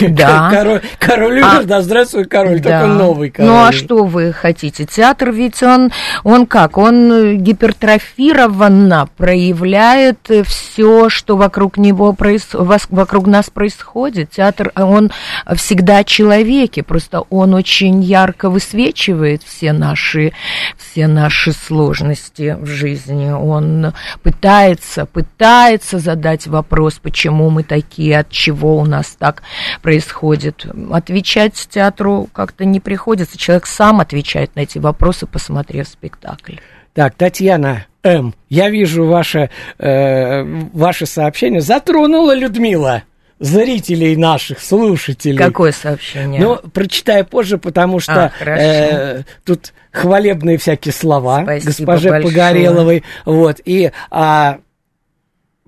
Да. 0.09 0.49
Король, 0.51 0.81
король 0.99 1.37
умер, 1.37 1.59
а, 1.61 1.63
да, 1.63 1.81
здравствуй, 1.81 2.25
король, 2.25 2.59
да. 2.59 2.81
только 2.81 2.93
новый 2.93 3.29
король. 3.29 3.51
Ну, 3.51 3.63
а 3.63 3.71
что 3.71 4.03
вы 4.03 4.33
хотите? 4.33 4.85
Театр 4.85 5.31
ведь 5.31 5.61
он, 5.61 5.91
он 6.23 6.47
как? 6.47 6.77
Он 6.77 7.37
гипертрофированно 7.37 9.09
проявляет 9.15 10.19
все, 10.45 11.09
что 11.09 11.37
вокруг 11.37 11.77
него, 11.77 12.13
проис... 12.13 12.49
вокруг 12.53 13.27
нас 13.27 13.49
происходит. 13.49 14.31
Театр, 14.31 14.71
он 14.75 15.11
всегда 15.55 16.03
человеки, 16.03 16.81
просто 16.81 17.21
он 17.29 17.53
очень 17.53 18.01
ярко 18.01 18.49
высвечивает 18.49 19.43
все 19.43 19.71
наши, 19.71 20.33
все 20.77 21.07
наши 21.07 21.51
сложности 21.53 22.57
в 22.59 22.65
жизни. 22.65 23.31
Он 23.31 23.93
пытается, 24.23 25.05
пытается 25.05 25.99
задать 25.99 26.47
вопрос, 26.47 26.99
почему 27.01 27.49
мы 27.49 27.63
такие, 27.63 28.19
от 28.19 28.29
чего 28.29 28.77
у 28.77 28.85
нас 28.85 29.15
так 29.17 29.43
происходит. 29.81 30.65
Отвечать 30.91 31.55
театру 31.69 32.29
как-то 32.33 32.65
не 32.65 32.79
приходится. 32.79 33.37
Человек 33.37 33.65
сам 33.65 33.99
отвечает 33.99 34.55
на 34.55 34.61
эти 34.61 34.77
вопросы, 34.77 35.27
посмотрев 35.27 35.87
спектакль. 35.87 36.55
Так, 36.93 37.15
Татьяна 37.15 37.85
М. 38.03 38.33
Я 38.49 38.69
вижу 38.69 39.05
ваше, 39.05 39.49
э, 39.77 40.43
ваше 40.73 41.05
сообщение. 41.05 41.61
Затронула 41.61 42.35
Людмила 42.35 43.03
зрителей 43.39 44.15
наших, 44.15 44.59
слушателей. 44.59 45.37
Какое 45.37 45.71
сообщение? 45.71 46.41
Ну, 46.41 46.57
прочитаю 46.57 47.25
позже, 47.25 47.57
потому 47.57 47.99
что 47.99 48.31
а, 48.39 48.45
э, 48.45 49.23
тут 49.43 49.73
хвалебные 49.91 50.57
всякие 50.57 50.93
слова 50.93 51.41
Спасибо 51.43 51.65
госпоже 51.67 52.09
большое. 52.09 52.33
Погореловой. 52.33 53.03
Вот, 53.25 53.59
и 53.65 53.91
а, 54.11 54.59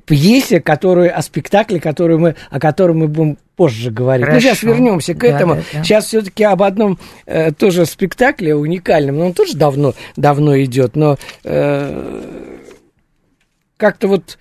пьесе, 0.05 0.59
которую, 0.59 1.17
о 1.17 1.21
спектакле, 1.21 1.79
который 1.79 2.17
мы, 2.17 2.35
о 2.49 2.59
котором 2.59 2.99
мы 2.99 3.07
будем 3.07 3.37
позже 3.55 3.91
говорить. 3.91 4.25
Хорошо. 4.25 4.35
Ну, 4.35 4.41
сейчас 4.41 4.63
вернемся 4.63 5.13
к 5.13 5.19
да, 5.19 5.27
этому. 5.27 5.55
Да, 5.55 5.61
да. 5.73 5.83
Сейчас 5.83 6.05
все-таки 6.05 6.43
об 6.43 6.63
одном 6.63 6.99
э, 7.25 7.51
тоже 7.51 7.85
спектакле 7.85 8.55
уникальном, 8.55 9.17
но 9.17 9.27
он 9.27 9.33
тоже 9.33 9.55
давно, 9.55 9.93
давно 10.15 10.61
идет, 10.61 10.95
но 10.95 11.17
э, 11.43 12.21
как-то 13.77 14.07
вот 14.07 14.37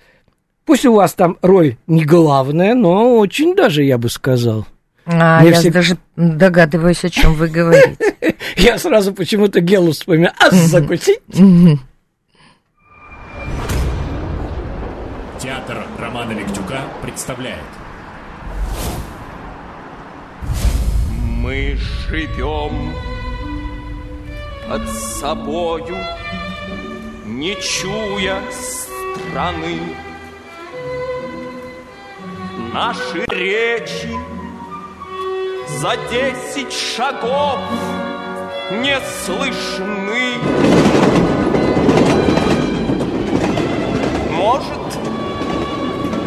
пусть 0.65 0.85
у 0.85 0.93
вас 0.93 1.13
там 1.13 1.37
роль 1.41 1.77
не 1.87 2.05
главная, 2.05 2.75
но 2.75 3.17
очень 3.17 3.55
даже, 3.55 3.83
я 3.83 3.97
бы 3.97 4.09
сказал. 4.09 4.65
А, 5.05 5.43
я 5.43 5.53
всегда... 5.53 5.79
даже 5.79 5.97
догадываюсь, 6.15 7.03
о 7.03 7.09
чем 7.09 7.33
вы 7.33 7.49
говорите. 7.49 7.97
Я 8.55 8.77
сразу 8.77 9.13
почему-то 9.13 9.59
Гелу 9.59 9.91
вспоминаю. 9.91 10.33
А 10.39 10.49
закусить? 10.51 11.19
Театр 15.43 15.85
Романа 15.99 16.31
Виктюка 16.31 16.83
представляет 17.01 17.59
Мы 21.11 21.75
живем 22.07 22.93
под 24.69 24.87
собою, 24.87 25.97
не 27.25 27.55
чуя 27.55 28.41
страны. 28.53 29.81
Наши 32.73 33.25
речи 33.27 34.15
за 35.67 35.97
десять 36.09 36.71
шагов 36.71 37.59
не 38.71 38.97
слышны. 39.25 40.37
Может, 44.31 45.12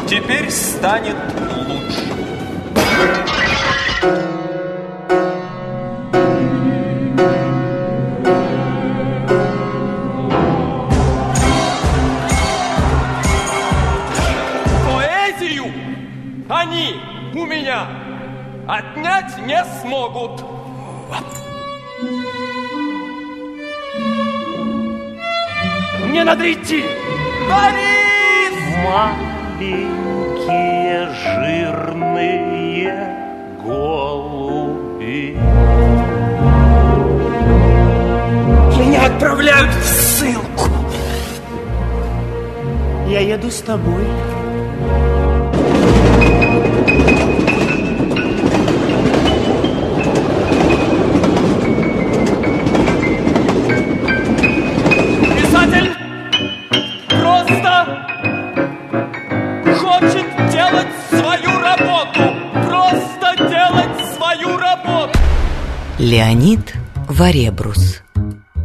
Теперь 0.09 0.49
станет 0.53 1.17
лучше. 1.67 2.07
Поэзию 14.87 15.65
они 16.49 17.01
у 17.35 17.45
меня 17.45 17.89
отнять 18.69 19.37
не 19.45 19.65
смогут. 19.83 20.45
Мне 26.05 26.23
надо 26.23 26.53
идти. 26.53 26.85
Борис! 27.51 28.06
Маленькие 29.57 31.09
жирные 31.25 32.93
голуби. 33.65 35.39
Меня 38.79 39.07
отправляют 39.07 39.71
в 39.73 39.85
ссылку. 39.87 40.69
Я 43.09 43.21
еду 43.21 43.51
с 43.51 43.63
тобой. 43.63 44.05
Леонид 66.07 66.73
Варебрус. 67.09 68.01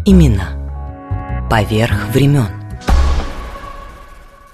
Имена. 0.06 1.48
Поверх 1.50 2.10
времен. 2.14 2.46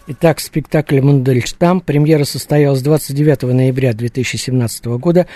Итак, 0.08 0.40
спектакль 0.40 1.02
«Мандельштам». 1.02 1.82
Премьера 1.82 2.24
состоялась 2.24 2.82
29 2.82 3.42
ноября 3.54 3.92
2017 3.92 4.86
года. 4.86 5.28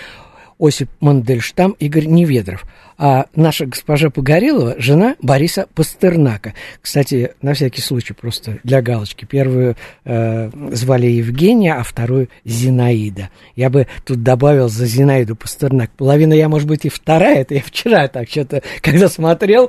Осип 0.62 0.88
Мандельштам, 1.00 1.72
Игорь 1.80 2.06
Неведров. 2.06 2.64
А 2.96 3.26
наша 3.34 3.66
госпожа 3.66 4.10
Погорелова– 4.10 4.76
жена 4.78 5.16
Бориса 5.20 5.66
Пастернака. 5.74 6.54
Кстати, 6.80 7.32
на 7.42 7.54
всякий 7.54 7.80
случай, 7.80 8.12
просто 8.12 8.58
для 8.62 8.80
галочки. 8.80 9.24
Первую 9.24 9.76
э, 10.04 10.50
звали 10.70 11.06
Евгения, 11.06 11.74
а 11.74 11.82
вторую– 11.82 12.28
Зинаида. 12.44 13.30
Я 13.56 13.70
бы 13.70 13.88
тут 14.04 14.22
добавил 14.22 14.68
за 14.68 14.86
Зинаиду 14.86 15.34
Пастернак. 15.34 15.90
Половина 15.96 16.32
я, 16.32 16.48
может 16.48 16.68
быть, 16.68 16.84
и 16.84 16.90
вторая. 16.90 17.40
Это 17.40 17.54
я 17.54 17.62
вчера 17.62 18.06
так 18.06 18.28
что-то, 18.28 18.62
когда 18.82 19.08
смотрел, 19.08 19.68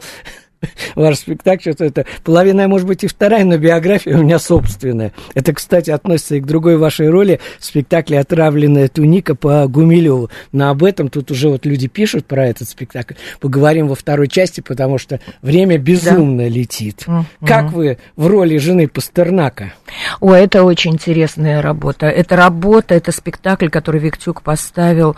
ваш 0.96 1.18
спектакль, 1.18 1.72
что 1.72 1.86
это 1.86 2.06
половина, 2.24 2.68
может 2.68 2.88
быть, 2.88 3.04
и 3.04 3.08
вторая, 3.08 3.44
но 3.44 3.58
биография 3.58 4.18
у 4.18 4.24
меня 4.24 4.40
собственная. 4.40 5.14
Это, 5.34 5.54
кстати, 5.54 5.92
относится 5.92 6.36
и 6.36 6.42
к 6.42 6.46
другой 6.46 6.78
вашей 6.78 7.10
роли 7.10 7.40
в 7.60 7.66
спектакле 7.66 8.20
«Отравленная 8.20 8.88
туника» 8.88 9.36
по 9.36 9.68
Гумилеву. 9.68 10.30
Но 10.52 10.70
об 10.70 10.84
этом 10.84 11.10
тут 11.10 11.32
уже 11.32 11.50
вот 11.50 11.66
люди 11.66 11.88
пишут 11.88 12.26
про 12.26 12.48
этот 12.48 12.70
спектакль. 12.70 13.16
Поговорим 13.40 13.88
во 13.88 13.96
второй 13.96 14.28
части, 14.28 14.62
потому 14.62 14.98
что 14.98 15.20
время 15.42 15.78
безумно 15.78 16.44
да. 16.44 16.50
летит. 16.50 17.04
Mm-hmm. 17.08 17.24
Как 17.46 17.72
вы 17.72 17.98
в 18.16 18.28
роли 18.28 18.58
жены 18.58 18.88
Пастернака? 18.88 19.74
О, 20.20 20.34
это 20.34 20.64
очень 20.64 20.94
интересная 20.94 21.62
работа. 21.62 22.08
Это 22.08 22.36
работа, 22.36 22.96
это 22.96 23.12
спектакль, 23.12 23.70
который 23.70 24.00
Виктюк 24.02 24.42
поставил 24.42 25.16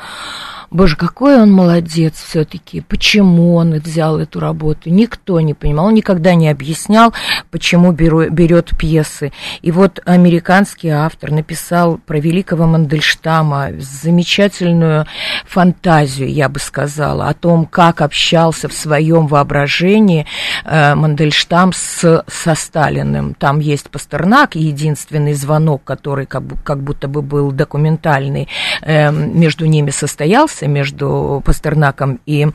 Боже, 0.76 0.98
какой 0.98 1.42
он 1.42 1.54
молодец 1.54 2.22
все-таки. 2.22 2.82
Почему 2.82 3.56
он 3.56 3.76
взял 3.76 4.20
эту 4.20 4.42
работу? 4.42 4.90
Никто 4.90 5.40
не 5.40 5.54
понимал. 5.54 5.86
Он 5.86 5.94
никогда 5.94 6.36
не 6.36 6.50
объяснял, 6.50 7.14
почему 7.50 7.94
берет 7.94 8.78
пьесы. 8.78 9.32
И 9.62 9.72
вот 9.72 10.02
американский 10.04 10.90
автор 10.90 11.32
написал 11.32 11.98
про 12.06 12.20
великого 12.20 12.66
Мандельштама 12.66 13.70
замечательную 13.80 15.06
фантазию, 15.46 16.30
я 16.30 16.50
бы 16.50 16.60
сказала, 16.60 17.30
о 17.30 17.34
том, 17.34 17.66
как 17.68 18.02
общался 18.02 18.68
в 18.68 18.74
своем 18.74 19.28
воображении 19.28 20.28
э, 20.66 20.94
Мандельштам 20.94 21.72
с, 21.72 22.26
со 22.28 22.56
Сталиным. 22.56 23.34
Там 23.36 23.62
есть 23.62 23.90
Пастернак, 23.90 24.56
единственный 24.56 25.36
звонок, 25.36 25.86
который 25.86 26.26
как, 26.26 26.44
как 26.66 26.84
будто 26.84 27.08
бы 27.08 27.22
был 27.22 27.54
документальный, 27.54 28.50
э, 28.82 29.10
между 29.10 29.68
ними 29.68 29.92
состоялся 29.92 30.65
между 30.68 31.42
Пастернаком 31.46 32.20
и 32.26 32.48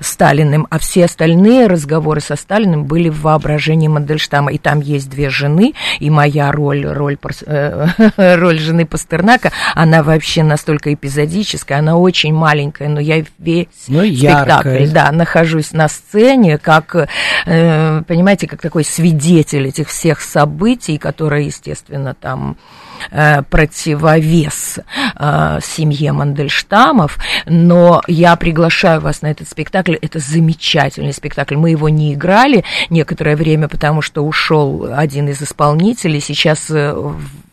Сталиным, 0.00 0.66
а 0.70 0.78
все 0.78 1.04
остальные 1.04 1.66
разговоры 1.66 2.20
со 2.20 2.36
Сталиным 2.36 2.84
были 2.84 3.08
в 3.08 3.22
воображении 3.22 3.88
Мандельштама. 3.88 4.52
И 4.52 4.58
там 4.58 4.80
есть 4.80 5.08
две 5.10 5.30
жены, 5.30 5.74
и 5.98 6.10
моя 6.10 6.52
роль, 6.52 6.86
роль, 6.86 7.16
э, 7.46 7.86
роль 8.36 8.58
жены 8.58 8.86
Пастернака, 8.86 9.52
она 9.74 10.02
вообще 10.02 10.42
настолько 10.42 10.92
эпизодическая, 10.92 11.78
она 11.78 11.96
очень 11.96 12.34
маленькая, 12.34 12.88
но 12.88 13.00
я 13.00 13.24
весь 13.38 13.66
ну, 13.88 14.00
спектакль, 14.04 14.68
яркая. 14.68 14.90
да, 14.90 15.12
нахожусь 15.12 15.72
на 15.72 15.88
сцене, 15.88 16.58
как, 16.58 17.08
э, 17.46 18.02
понимаете, 18.06 18.46
как 18.46 18.60
такой 18.60 18.84
свидетель 18.84 19.68
этих 19.68 19.88
всех 19.88 20.20
событий, 20.20 20.98
которые, 20.98 21.46
естественно, 21.46 22.14
там 22.14 22.56
противовес 23.50 24.78
э, 25.16 25.58
семье 25.62 26.12
Мандельштамов, 26.12 27.18
но 27.46 28.02
я 28.06 28.36
приглашаю 28.36 29.00
вас 29.00 29.22
на 29.22 29.28
этот 29.28 29.48
спектакль. 29.48 29.96
Это 30.00 30.18
замечательный 30.18 31.12
спектакль. 31.12 31.56
Мы 31.56 31.70
его 31.70 31.88
не 31.88 32.14
играли 32.14 32.64
некоторое 32.90 33.36
время, 33.36 33.68
потому 33.68 34.02
что 34.02 34.24
ушел 34.24 34.88
один 34.94 35.28
из 35.28 35.42
исполнителей. 35.42 36.20
Сейчас 36.20 36.70
э, 36.70 36.94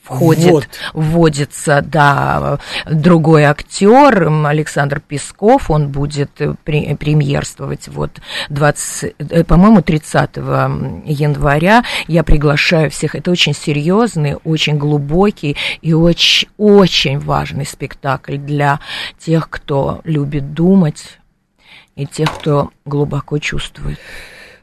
входит, 0.05 0.51
вот. 0.51 0.67
вводится, 0.93 1.81
да, 1.81 2.59
другой 2.85 3.43
актер, 3.43 4.29
Александр 4.45 4.99
Песков, 4.99 5.71
он 5.71 5.89
будет 5.89 6.29
при, 6.63 6.93
премьерствовать 6.95 7.87
вот 7.87 8.11
20, 8.49 9.47
по-моему, 9.47 9.81
30 9.81 10.37
января. 10.37 11.83
Я 12.07 12.23
приглашаю 12.23 12.91
всех. 12.91 13.15
Это 13.15 13.31
очень 13.31 13.53
серьезный, 13.53 14.35
очень 14.43 14.77
глубокий 14.77 15.57
и 15.81 15.93
очень, 15.93 16.47
очень 16.57 17.19
важный 17.19 17.65
спектакль 17.65 18.37
для 18.37 18.79
тех, 19.19 19.49
кто 19.49 20.01
любит 20.03 20.53
думать 20.53 21.19
и 21.95 22.05
тех, 22.05 22.31
кто 22.31 22.69
глубоко 22.85 23.39
чувствует. 23.39 23.99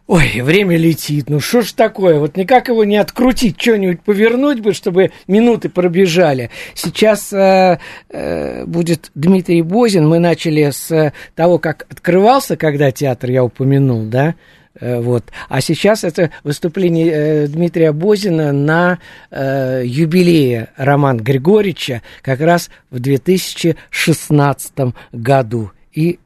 Ой, 0.08 0.40
время 0.40 0.76
летит, 0.76 1.30
ну 1.30 1.38
что 1.38 1.62
ж 1.62 1.72
такое, 1.72 2.18
вот 2.18 2.36
никак 2.36 2.68
его 2.68 2.84
не 2.84 2.96
открутить, 2.96 3.60
что-нибудь 3.60 4.02
повернуть 4.02 4.58
бы, 4.58 4.72
чтобы 4.72 5.12
минуты 5.28 5.68
пробежали. 5.68 6.50
Сейчас 6.74 7.32
э, 7.32 7.78
э, 8.10 8.64
будет 8.66 9.12
Дмитрий 9.14 9.62
Бозин, 9.62 10.08
мы 10.08 10.18
начали 10.18 10.70
с 10.70 11.12
того, 11.36 11.60
как 11.60 11.86
открывался, 11.88 12.56
когда 12.56 12.90
театр, 12.90 13.30
я 13.30 13.44
упомянул, 13.44 14.02
да, 14.02 14.34
э, 14.80 15.00
вот. 15.00 15.26
А 15.48 15.60
сейчас 15.60 16.02
это 16.02 16.30
выступление 16.42 17.12
э, 17.12 17.46
Дмитрия 17.46 17.92
Бозина 17.92 18.50
на 18.50 18.98
э, 19.30 19.82
юбилее 19.86 20.70
Романа 20.76 21.20
Григорьевича 21.20 22.02
как 22.22 22.40
раз 22.40 22.70
в 22.90 22.98
2016 22.98 24.72
году. 25.12 25.70
И 25.92 26.18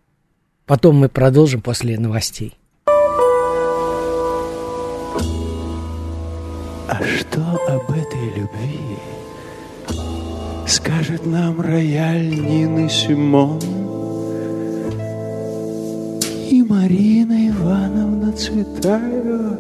потом 0.65 0.97
мы 0.97 1.11
продолжим 1.11 1.61
после 1.61 1.99
новостей. 1.99 2.57
А 6.99 7.05
что 7.05 7.43
об 7.69 7.91
этой 7.91 8.31
любви 8.35 8.97
скажет 10.67 11.27
нам 11.27 11.61
рояль 11.61 12.27
Нины 12.27 12.89
Симон 12.89 13.61
и 16.51 16.65
Марина 16.67 17.49
Ивановна 17.51 18.33
Цветаева? 18.33 19.59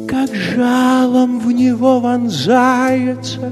Как 0.06 0.34
жалом 0.34 1.40
в 1.40 1.50
него 1.50 2.00
вонзается, 2.00 3.50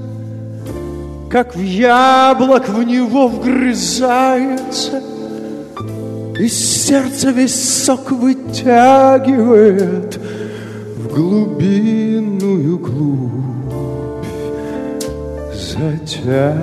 как 1.31 1.57
в 1.57 1.63
яблок 1.63 2.69
в 2.69 2.83
него 2.83 3.29
вгрызается— 3.29 5.03
и 6.39 6.49
сердце 6.49 7.31
весь 7.31 7.85
сок 7.85 8.13
вытягивает 8.13 10.19
в 10.97 11.15
глубинную 11.15 12.79
глубь. 12.79 13.47
затягивает. 15.77 16.57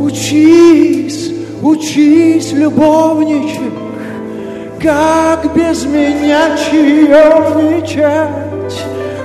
Учись, 0.00 1.32
учись, 1.62 2.52
любовничек, 2.52 3.72
как 4.80 5.54
без 5.54 5.84
меня 5.84 6.56
чаевничать. 6.56 8.43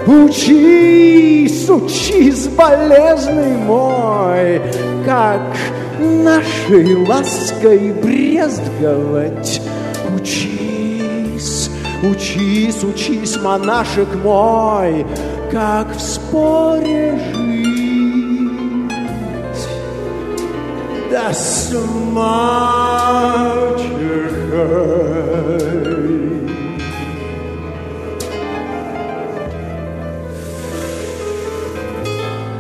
Учись, 0.10 1.70
учись, 1.70 2.48
болезный 2.48 3.56
мой, 3.58 4.60
как 5.06 5.56
нашей 6.00 6.96
лаской 7.06 7.92
брезговать. 7.92 9.62
Учись, 10.16 11.70
учись, 12.02 12.84
учись, 12.84 13.38
монашек 13.38 14.08
мой, 14.24 15.06
как 15.52 15.96
в 15.96 16.00
споре 16.00 17.20
жить. 17.36 18.90
Да 21.12 21.32
с. 21.32 21.70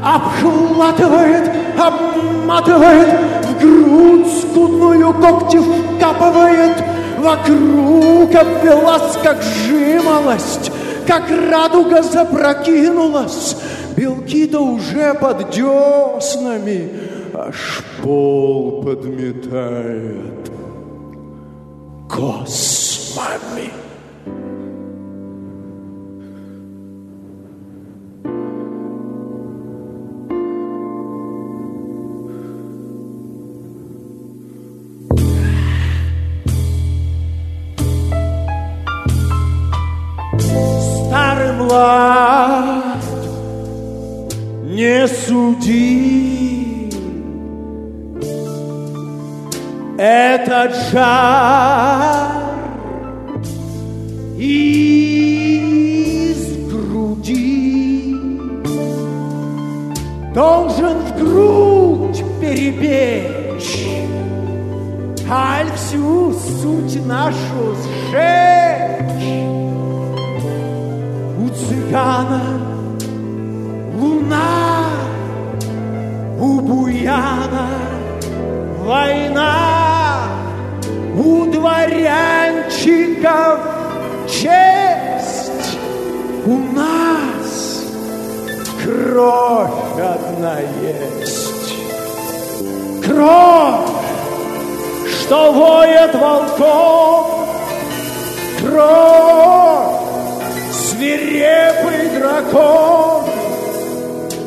Обхватывает, 0.04 1.50
обматывает, 1.78 3.10
в 3.44 3.60
грудь 3.60 4.28
скудную 4.42 5.14
когти 5.14 5.60
вкапывает, 5.60 6.84
вокруг 7.18 8.34
обвелась, 8.36 9.18
как 9.24 9.42
жимолость, 9.42 10.72
как 11.06 11.24
радуга 11.30 12.02
запрокинулась, 12.02 13.58
белки-то 13.96 14.60
уже 14.60 15.14
под 15.16 15.50
деснами, 15.50 16.90
аж 17.34 17.84
пол 18.02 18.84
подметает. 18.84 20.52
Космами. 22.10 23.72
Жар 50.92 52.32
из 54.40 56.68
груди. 56.68 58.16
Должен 60.34 60.98
в 60.98 61.20
грудь 61.20 62.24
перебечь, 62.42 63.88
аль 65.30 65.72
всю 65.76 66.34
суть 66.34 67.06
нашу 67.06 67.76
сжечь. 68.10 68.90
Цыгана 71.60 72.42
луна, 74.00 74.88
у 76.40 76.62
буяна 76.62 77.68
война, 78.86 79.46
у 79.46 79.59
дворянчиков 81.52 83.60
честь, 84.28 85.78
у 86.46 86.58
нас 86.74 87.84
кровь 88.84 89.98
одна 89.98 90.60
есть. 90.82 91.76
Кровь, 93.06 93.90
что 95.10 95.52
воет 95.52 96.16
волком, 96.16 97.26
кровь, 98.60 100.00
свирепый 100.72 102.10
дракон, 102.18 103.24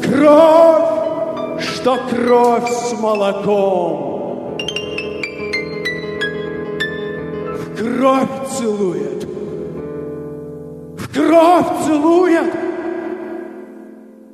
кровь, 0.02 1.60
что 1.60 1.98
кровь 2.08 2.70
с 2.70 2.92
молоком. 2.98 4.11
Целует, 8.62 9.26
в 10.96 11.12
кровь 11.12 11.84
целует, 11.84 12.54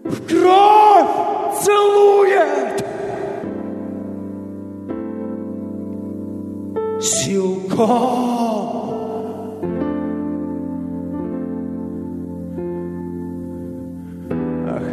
в 0.04 0.26
кровь 0.28 1.62
целует. 1.64 2.84
Силком. 7.00 8.68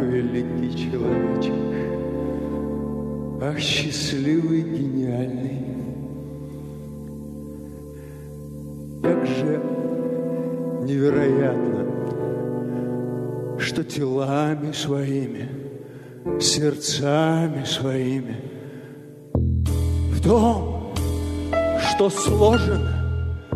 великий 0.00 0.90
человечек, 0.90 1.52
ах, 3.42 3.58
счастливый, 3.58 4.55
телами 13.88 14.72
своими, 14.72 15.48
сердцами 16.40 17.64
своими, 17.64 18.36
в 20.12 20.22
том, 20.22 20.92
что 21.80 22.10
сложено, 22.10 23.48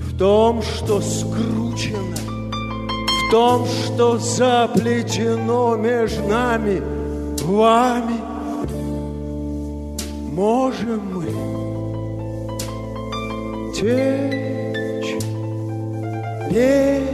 в 0.00 0.18
том, 0.18 0.62
что 0.62 1.00
скручено, 1.00 2.16
в 2.46 3.30
том, 3.30 3.66
что 3.66 4.18
заплетено 4.18 5.76
между 5.76 6.22
нами, 6.28 6.82
вами, 7.42 8.20
можем 10.32 11.00
мы 11.14 11.26
течь, 13.74 15.16
петь, 16.50 17.13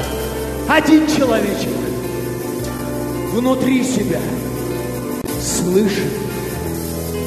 один 0.73 1.05
человечек 1.05 1.75
внутри 3.33 3.83
себя 3.83 4.21
слышит 5.41 6.13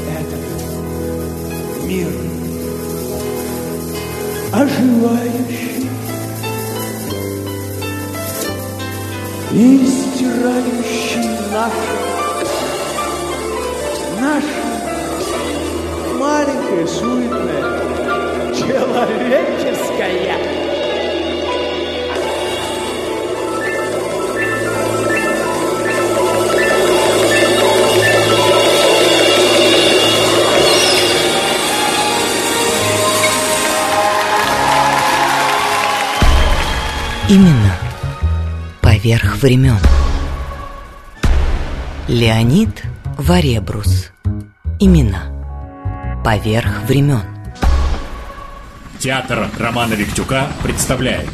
этот 0.09 1.87
мир. 1.87 2.09
Оживающий 4.51 5.91
и 9.53 9.87
стирающий 9.87 11.29
наше, 11.53 11.93
наше 14.23 14.63
маленькое 16.19 16.87
суетное 16.87 17.63
человеческое 18.55 20.64
Именно 37.35 37.75
поверх 38.81 39.39
времен. 39.39 39.81
Леонид 42.07 42.85
Варебрус. 43.19 44.13
Имена 44.79 46.23
поверх 46.25 46.83
времен. 46.85 47.25
Театр 49.01 49.49
Романа 49.59 49.95
Виктюка 49.95 50.47
представляет 50.63 51.29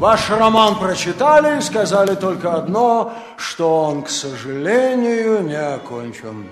Ваш 0.00 0.28
роман 0.30 0.76
прочитали 0.80 1.58
и 1.58 1.62
сказали 1.62 2.16
только 2.16 2.52
одно, 2.56 3.14
что 3.36 3.84
он, 3.84 4.02
к 4.02 4.08
сожалению, 4.08 5.44
не 5.44 5.54
окончен. 5.54 6.46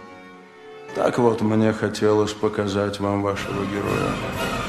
Так 0.94 1.18
вот, 1.18 1.40
мне 1.40 1.72
хотелось 1.72 2.32
показать 2.32 3.00
вам 3.00 3.22
вашего 3.22 3.64
героя. 3.64 4.59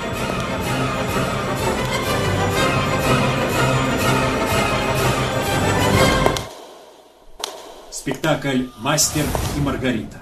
Спектакль 8.02 8.64
«Мастер 8.80 9.22
и 9.56 9.60
Маргарита». 9.60 10.18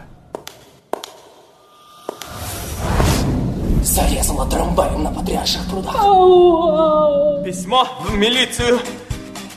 Зарезала 3.81 4.49
трамваем 4.49 5.03
на 5.03 5.11
потрясших 5.13 5.65
прудах. 5.69 5.95
Письмо 7.45 7.87
в 8.01 8.13
милицию. 8.15 8.81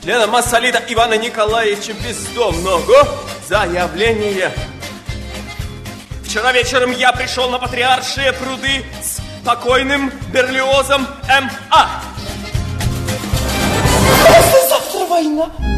Лена 0.05 0.27
Масолида 0.27 0.81
Ивана 0.87 1.17
Николаевича 1.17 1.91
Бездомного. 2.01 3.05
Заявление. 3.49 4.53
Вчера 6.23 6.53
вечером 6.53 6.93
я 6.93 7.11
пришел 7.11 7.49
на 7.49 7.59
Патриаршие 7.59 8.31
пруды 8.31 8.85
с 9.01 9.19
покойным 9.45 10.13
Берлиозом 10.31 11.05
М.А. 11.27 12.01
Завтра 14.69 15.05
война. 15.09 15.72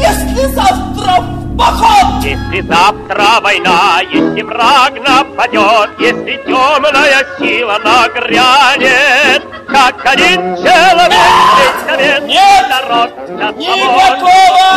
Если 0.00 0.46
завтра 0.54 1.20
в 1.20 1.56
поход! 1.56 2.24
Если 2.24 2.60
завтра 2.62 3.40
война, 3.42 4.00
если 4.10 4.42
враг 4.42 4.92
нападет, 5.06 5.90
если 5.98 6.36
темная 6.46 7.24
сила 7.38 7.78
нагрянет, 7.84 9.42
как 9.68 10.06
один 10.06 10.56
человек 10.56 11.12
весь 11.58 11.80
совет 11.86 12.22
Нет! 12.26 12.64
народ 12.70 13.10
за 13.28 13.48
Никакого 13.58 14.68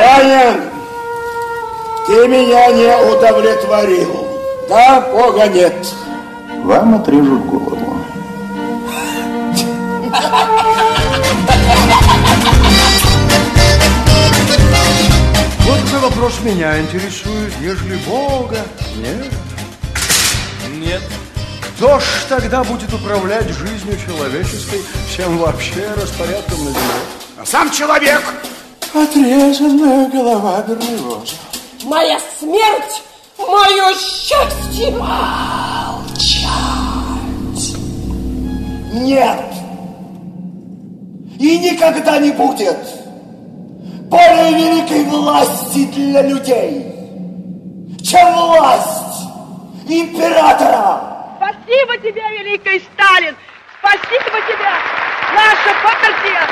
Ваня, 0.00 0.46
ты 2.06 2.16
меня 2.28 2.66
не 2.72 2.96
удовлетворил. 3.12 4.12
Да, 4.68 5.00
Бога 5.12 5.46
нет. 5.46 5.74
Вам 6.64 6.94
отрежут 6.96 7.44
голову. 7.46 7.96
Вот 10.02 10.12
какой 15.92 16.08
вопрос 16.08 16.40
меня 16.42 16.80
интересует, 16.80 17.52
ежели 17.60 17.96
Бога 18.08 18.56
нет. 18.96 19.30
Нет. 20.78 21.02
Кто 21.76 22.00
ж 22.00 22.04
тогда 22.30 22.64
будет 22.64 22.94
управлять 22.94 23.48
жизнью 23.50 23.98
человеческой, 24.06 24.80
всем 25.12 25.36
вообще 25.36 25.86
распорядком 25.94 26.64
на 26.64 26.70
земле? 26.70 26.94
А 27.38 27.44
сам 27.44 27.70
человек! 27.70 28.22
Отрезанная 28.94 30.08
голова 30.08 30.62
Берлиоза. 30.62 31.34
Моя 31.84 32.18
смерть, 32.38 33.02
мое 33.36 33.92
счастье! 33.94 34.92
Молчать! 34.92 36.46
Нет! 38.94 39.44
И 41.38 41.58
никогда 41.58 42.18
не 42.18 42.30
будет 42.30 42.78
более 44.12 44.52
великой 44.52 45.04
власти 45.04 45.86
для 45.86 46.20
людей, 46.20 46.84
чем 48.04 48.34
власть 48.34 49.24
императора! 49.88 51.00
Спасибо 51.38 51.96
тебе, 51.96 52.22
великий 52.38 52.82
Сталин! 52.92 53.34
Спасибо 53.78 54.38
тебе, 54.46 54.72
наша 55.34 55.72
партия! 55.82 56.42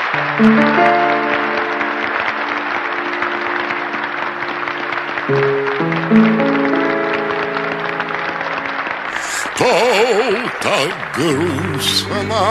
Что 9.53 9.71
так 10.63 10.91
грустно 11.15 12.41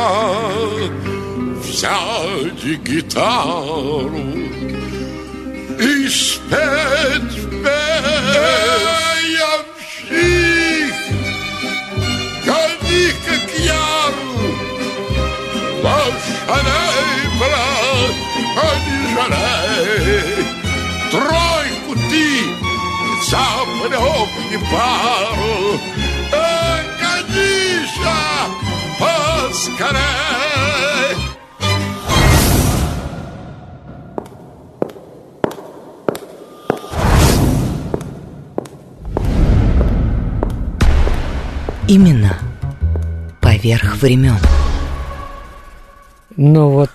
взять 1.64 2.64
гитару 2.84 4.40
Spet 6.10 7.50
mij, 7.62 9.22
ja. 9.38 9.54
Kan 12.44 12.88
ik 12.88 13.16
het 13.20 13.64
jaar 13.64 14.12
was 15.82 16.22
aan 16.48 16.66
Ebra, 16.66 17.70
aan 18.62 18.82
Israël. 19.04 20.44
Trojku 21.10 21.94
ti, 22.08 22.28
zapadov 23.30 24.28
i 24.50 24.58
Kan 24.70 25.80
e, 26.32 26.46
Kanisha, 27.00 28.20
paskare. 28.98 30.30
Именно 41.90 42.38
поверх 43.40 44.00
времен. 44.00 44.36
Ну 46.36 46.68
вот, 46.68 46.92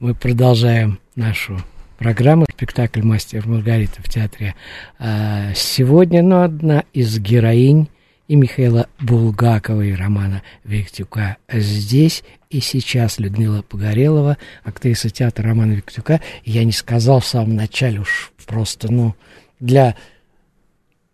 мы 0.00 0.16
продолжаем 0.16 0.98
нашу 1.14 1.62
программу 1.96 2.44
«Спектакль 2.52 3.02
«Мастер 3.02 3.46
Маргарита» 3.46 4.02
в 4.02 4.08
театре. 4.08 4.56
А, 4.98 5.54
сегодня, 5.54 6.24
ну, 6.24 6.42
одна 6.42 6.82
из 6.92 7.16
героинь 7.20 7.88
и 8.26 8.34
Михаила 8.34 8.88
Булгакова, 8.98 9.82
и 9.82 9.92
Романа 9.92 10.42
Виктюка 10.64 11.36
здесь 11.48 12.24
и 12.50 12.58
сейчас 12.58 13.20
Людмила 13.20 13.62
Погорелова, 13.62 14.38
актриса 14.64 15.08
театра 15.08 15.50
Романа 15.50 15.74
Виктюка. 15.74 16.20
Я 16.44 16.64
не 16.64 16.72
сказал 16.72 17.20
в 17.20 17.26
самом 17.26 17.54
начале 17.54 18.00
уж 18.00 18.32
просто, 18.44 18.92
ну, 18.92 19.14
для 19.60 19.94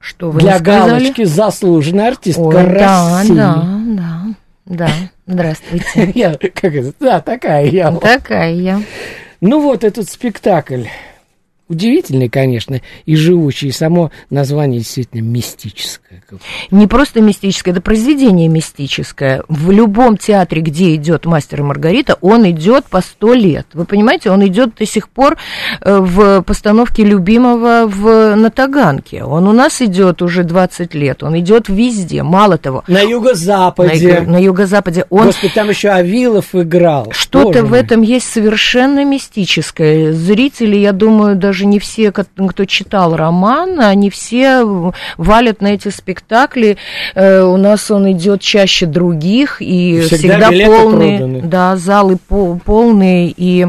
Что 0.03 0.33
вы 0.33 0.41
для 0.41 0.59
галочки 0.59 1.23
заслуженная 1.25 2.09
артистка 2.09 2.41
Ой, 2.41 2.55
да, 2.55 3.19
России. 3.21 3.35
да, 3.35 3.65
да, 3.87 4.21
да. 4.67 4.89
Здравствуйте. 5.27 6.13
Я, 6.15 6.33
как 6.35 6.75
это, 6.75 6.93
да, 6.99 7.21
такая 7.21 7.67
я. 7.67 7.93
Такая 7.93 8.53
я. 8.53 8.83
Ну 9.41 9.61
вот 9.61 9.85
этот 9.85 10.11
спектакль. 10.11 10.87
Удивительный, 11.73 12.29
конечно, 12.29 12.83
и 13.07 13.17
живучий, 13.17 13.69
и 13.69 13.73
само 13.73 14.11
название 14.29 14.81
действительно 14.81 15.23
мистическое. 15.23 16.23
Не 16.71 16.87
просто 16.87 17.23
мистическое, 17.23 17.73
это 17.73 17.81
произведение 17.81 18.49
мистическое. 18.49 19.43
В 19.49 19.71
любом 19.71 20.19
театре, 20.19 20.61
где 20.61 20.95
идет 20.95 21.25
мастер 21.25 21.61
и 21.61 21.63
Маргарита, 21.63 22.19
он 22.21 22.49
идет 22.51 22.85
по 22.85 23.01
сто 23.01 23.33
лет. 23.33 23.67
Вы 23.73 23.87
понимаете, 23.87 24.31
он 24.31 24.47
идет 24.47 24.75
до 24.75 24.85
сих 24.85 25.09
пор 25.09 25.39
э, 25.81 25.99
в 25.99 26.43
постановке 26.43 27.05
любимого 27.05 27.87
в, 27.87 28.37
на 28.37 28.51
Таганке. 28.51 29.25
Он 29.25 29.49
у 29.49 29.53
нас 29.53 29.81
идет 29.81 30.21
уже 30.21 30.45
20 30.45 30.93
лет. 30.95 31.23
Он 31.23 31.39
идет 31.39 31.71
везде. 31.71 32.23
Мало 32.23 32.59
того. 32.59 32.85
На 32.87 33.01
юго-западе. 33.01 34.21
На, 34.27 34.33
на 34.33 34.37
юго-западе. 34.37 35.07
Он 35.09 35.25
Господи, 35.25 35.55
там 35.55 35.71
еще 35.71 35.89
Авилов 35.89 36.55
играл. 36.55 37.09
Что-то 37.13 37.65
в 37.65 37.73
этом 37.73 38.03
есть 38.03 38.31
совершенно 38.31 39.07
мистическое. 39.07 40.13
Зрители, 40.13 40.77
я 40.77 40.93
думаю, 40.93 41.37
даже 41.37 41.62
не 41.67 41.79
все, 41.79 42.13
кто 42.13 42.65
читал 42.65 43.17
роман, 43.17 43.81
они 43.81 44.11
все 44.11 44.93
валят 45.17 45.61
на 45.61 45.69
эти 45.69 45.89
спектакли. 45.89 46.77
Э, 47.15 47.43
у 47.43 47.57
нас 47.57 47.91
он 47.91 48.11
идет 48.13 48.41
чаще 48.41 48.87
других, 48.87 49.61
и 49.61 50.01
Всегда 50.01 50.51
всегда, 50.51 50.67
полные. 50.67 51.19
проданы. 51.19 51.41
Да, 51.43 51.77
залы 51.77 52.17
пол- 52.17 52.61
полные. 52.65 53.33
И 53.37 53.67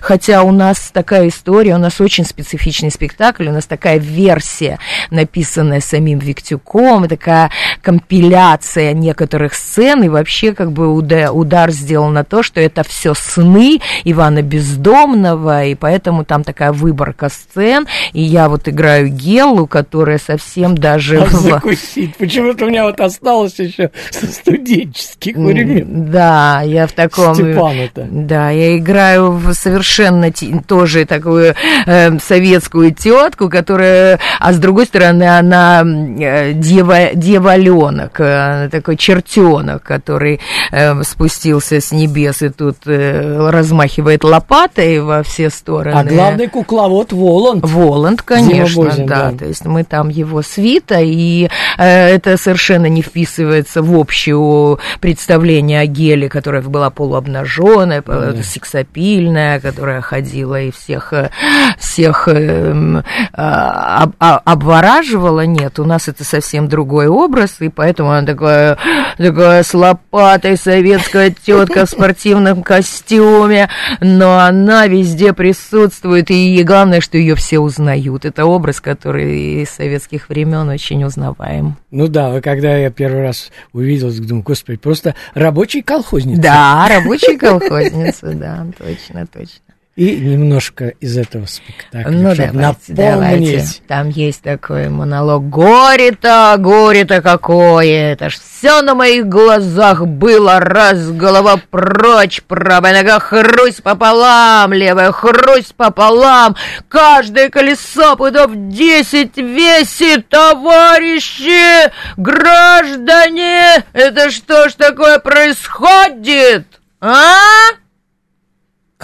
хотя 0.00 0.42
у 0.42 0.52
нас 0.52 0.90
такая 0.92 1.28
история, 1.28 1.74
у 1.74 1.78
нас 1.78 2.00
очень 2.00 2.24
специфичный 2.24 2.90
спектакль, 2.90 3.48
у 3.48 3.52
нас 3.52 3.66
такая 3.66 3.98
версия, 3.98 4.78
написанная 5.10 5.80
самим 5.80 6.18
Виктюком, 6.18 7.08
такая 7.08 7.50
компиляция 7.80 8.92
некоторых 8.92 9.54
сцен, 9.54 10.02
и 10.02 10.08
вообще 10.08 10.52
как 10.54 10.72
бы 10.72 10.92
уда- 10.94 11.32
удар 11.32 11.70
сделал 11.70 12.08
на 12.10 12.24
то, 12.24 12.42
что 12.42 12.60
это 12.60 12.82
все 12.82 13.14
сны 13.14 13.80
Ивана 14.04 14.42
Бездомного, 14.42 15.64
и 15.64 15.74
поэтому 15.74 16.24
там 16.24 16.44
такая 16.44 16.72
выборка 16.72 17.28
сцен, 17.32 17.86
и 18.12 18.22
я 18.22 18.48
вот 18.48 18.68
играю 18.68 19.08
Геллу, 19.08 19.66
которая 19.66 20.18
совсем 20.18 20.76
даже... 20.76 21.18
А 21.18 21.26
закусить. 21.26 22.16
Почему-то 22.16 22.66
у 22.66 22.68
меня 22.68 22.84
вот 22.84 23.00
осталось 23.00 23.58
еще 23.58 23.90
со 24.10 24.26
студенческих 24.26 25.36
времен. 25.36 26.10
Да, 26.10 26.62
я 26.64 26.86
в 26.86 26.92
таком... 26.92 27.34
Степана-то. 27.34 28.06
Да, 28.10 28.50
я 28.50 28.76
играю 28.76 29.32
в 29.32 29.54
совершенно 29.54 30.30
тоже 30.66 31.04
такую 31.04 31.54
э, 31.86 32.18
советскую 32.18 32.94
тетку, 32.94 33.48
которая... 33.48 34.18
А 34.38 34.52
с 34.52 34.58
другой 34.58 34.86
стороны, 34.86 35.24
она 35.24 35.82
э, 35.84 36.52
дева, 36.52 37.14
деваленок, 37.14 38.20
э, 38.20 38.68
такой 38.70 38.96
чертенок, 38.96 39.82
который 39.82 40.40
э, 40.70 41.02
спустился 41.02 41.80
с 41.80 41.92
небес 41.92 42.42
и 42.42 42.48
тут 42.48 42.78
э, 42.86 43.50
размахивает 43.50 44.24
лопатой 44.24 45.00
во 45.00 45.22
все 45.22 45.50
стороны. 45.50 45.98
А 45.98 46.04
главный 46.04 46.48
кукловод 46.48 47.11
Воланд. 47.12 47.64
Воланд, 47.64 48.22
конечно, 48.22 48.66
Зимобозин, 48.66 49.06
да. 49.06 49.30
да. 49.30 49.38
То 49.38 49.44
есть 49.46 49.64
мы 49.64 49.84
там 49.84 50.08
его 50.08 50.42
свита, 50.42 51.00
и 51.00 51.48
э, 51.78 52.08
это 52.08 52.36
совершенно 52.36 52.86
не 52.86 53.02
вписывается 53.02 53.82
в 53.82 53.96
общее 53.96 54.78
представление 55.00 55.80
о 55.80 55.86
Геле, 55.86 56.28
которая 56.28 56.62
была 56.62 56.90
полуобнаженная, 56.90 58.02
Да. 58.06 58.34
сексапильная, 58.42 59.60
которая 59.60 60.00
ходила 60.00 60.60
и 60.60 60.70
всех, 60.70 61.12
э, 61.12 61.30
всех 61.78 62.28
э, 62.28 63.02
об- 63.32 64.14
а- 64.18 64.40
обвораживала. 64.44 65.44
Нет, 65.46 65.78
у 65.78 65.84
нас 65.84 66.08
это 66.08 66.24
совсем 66.24 66.68
другой 66.68 67.06
образ, 67.08 67.56
и 67.60 67.68
поэтому 67.68 68.10
она 68.12 68.26
такая, 68.26 68.78
такая 69.18 69.62
с 69.62 69.74
лопатой 69.74 70.56
советская 70.56 71.30
тетка 71.44 71.86
в 71.86 71.90
спортивном 71.90 72.62
костюме, 72.62 73.68
но 74.00 74.38
она 74.38 74.86
везде 74.86 75.32
присутствует, 75.32 76.30
и 76.30 76.62
главное, 76.62 77.00
что 77.02 77.18
ее 77.18 77.34
все 77.34 77.58
узнают. 77.58 78.24
Это 78.24 78.46
образ, 78.46 78.80
который 78.80 79.62
из 79.62 79.70
советских 79.70 80.28
времен 80.28 80.68
очень 80.68 81.04
узнаваем. 81.04 81.76
Ну 81.90 82.08
да, 82.08 82.40
когда 82.40 82.76
я 82.76 82.90
первый 82.90 83.22
раз 83.22 83.50
увидел, 83.72 84.10
думаю, 84.10 84.42
господи, 84.42 84.78
просто 84.78 85.14
рабочий 85.34 85.82
колхозница. 85.82 86.40
Да, 86.40 86.88
рабочая 86.88 87.36
колхозница, 87.36 88.32
да, 88.32 88.66
точно, 88.78 89.26
точно. 89.26 89.71
И 89.94 90.16
немножко 90.16 90.88
из 91.00 91.18
этого 91.18 91.44
спектакля, 91.44 92.10
Ну, 92.10 92.34
чтобы 92.34 92.52
давайте, 92.52 92.92
напомнить. 92.92 92.96
давайте. 92.96 93.64
Там 93.86 94.08
есть 94.08 94.40
такой 94.40 94.88
монолог. 94.88 95.50
Горе-то, 95.50 96.54
горе-то 96.58 97.20
какое! 97.20 98.12
Это 98.12 98.30
ж 98.30 98.38
все 98.38 98.80
на 98.80 98.94
моих 98.94 99.26
глазах 99.28 100.06
было. 100.06 100.60
Раз 100.60 101.10
голова 101.10 101.60
прочь, 101.70 102.40
правая 102.48 103.02
нога 103.02 103.18
хрусь 103.20 103.82
пополам, 103.82 104.72
левая 104.72 105.12
хрусь 105.12 105.74
пополам. 105.76 106.56
Каждое 106.88 107.50
колесо 107.50 108.16
пудов 108.16 108.52
десять 108.54 109.36
весит, 109.36 110.26
товарищи, 110.30 111.90
граждане! 112.16 113.84
Это 113.92 114.30
что 114.30 114.70
ж 114.70 114.72
такое 114.72 115.18
происходит, 115.18 116.66
а? 117.02 117.26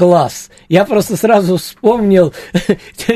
Класс. 0.02 0.48
Я 0.68 0.84
просто 0.84 1.16
сразу 1.16 1.56
вспомнил 1.56 2.32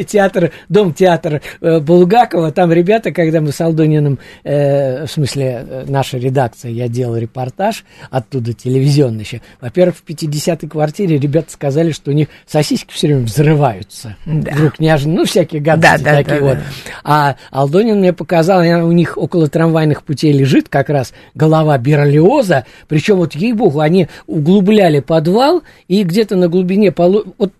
театр, 0.08 0.50
дом-театр 0.68 1.40
э, 1.60 1.78
Булгакова. 1.78 2.50
Там 2.50 2.72
ребята, 2.72 3.12
когда 3.12 3.40
мы 3.40 3.52
с 3.52 3.60
Алдониным, 3.60 4.18
э, 4.42 5.06
в 5.06 5.08
смысле, 5.08 5.64
э, 5.64 5.84
наша 5.86 6.18
редакция, 6.18 6.72
я 6.72 6.88
делал 6.88 7.16
репортаж, 7.16 7.84
оттуда 8.10 8.52
телевизионный 8.52 9.20
еще. 9.22 9.42
Во-первых, 9.60 9.94
в 9.96 10.04
50-й 10.04 10.66
квартире 10.68 11.18
ребята 11.18 11.52
сказали, 11.52 11.92
что 11.92 12.10
у 12.10 12.14
них 12.14 12.26
сосиски 12.48 12.92
все 12.92 13.06
время 13.06 13.26
взрываются. 13.26 14.16
Да. 14.26 14.50
Вдруг 14.50 14.80
неожиданно, 14.80 15.18
ну, 15.20 15.24
всякие 15.24 15.60
гадости 15.62 16.02
Да, 16.02 16.10
да, 16.10 16.16
такие 16.16 16.40
да, 16.40 16.44
вот. 16.46 16.54
да. 16.58 16.62
А 17.04 17.36
Алдонин 17.52 17.98
мне 18.00 18.12
показал, 18.12 18.60
я- 18.64 18.84
у 18.84 18.90
них 18.90 19.16
около 19.16 19.46
трамвайных 19.46 20.02
путей 20.02 20.32
лежит 20.32 20.68
как 20.68 20.90
раз 20.90 21.12
голова 21.36 21.78
Берлиоза, 21.78 22.66
причем 22.88 23.18
вот, 23.18 23.36
ей-богу, 23.36 23.78
они 23.78 24.08
углубляли 24.26 24.98
подвал, 24.98 25.62
и 25.86 26.02
где-то 26.02 26.34
на 26.34 26.48
глубине 26.48 26.71
полу... 26.92 27.24
вот 27.38 27.52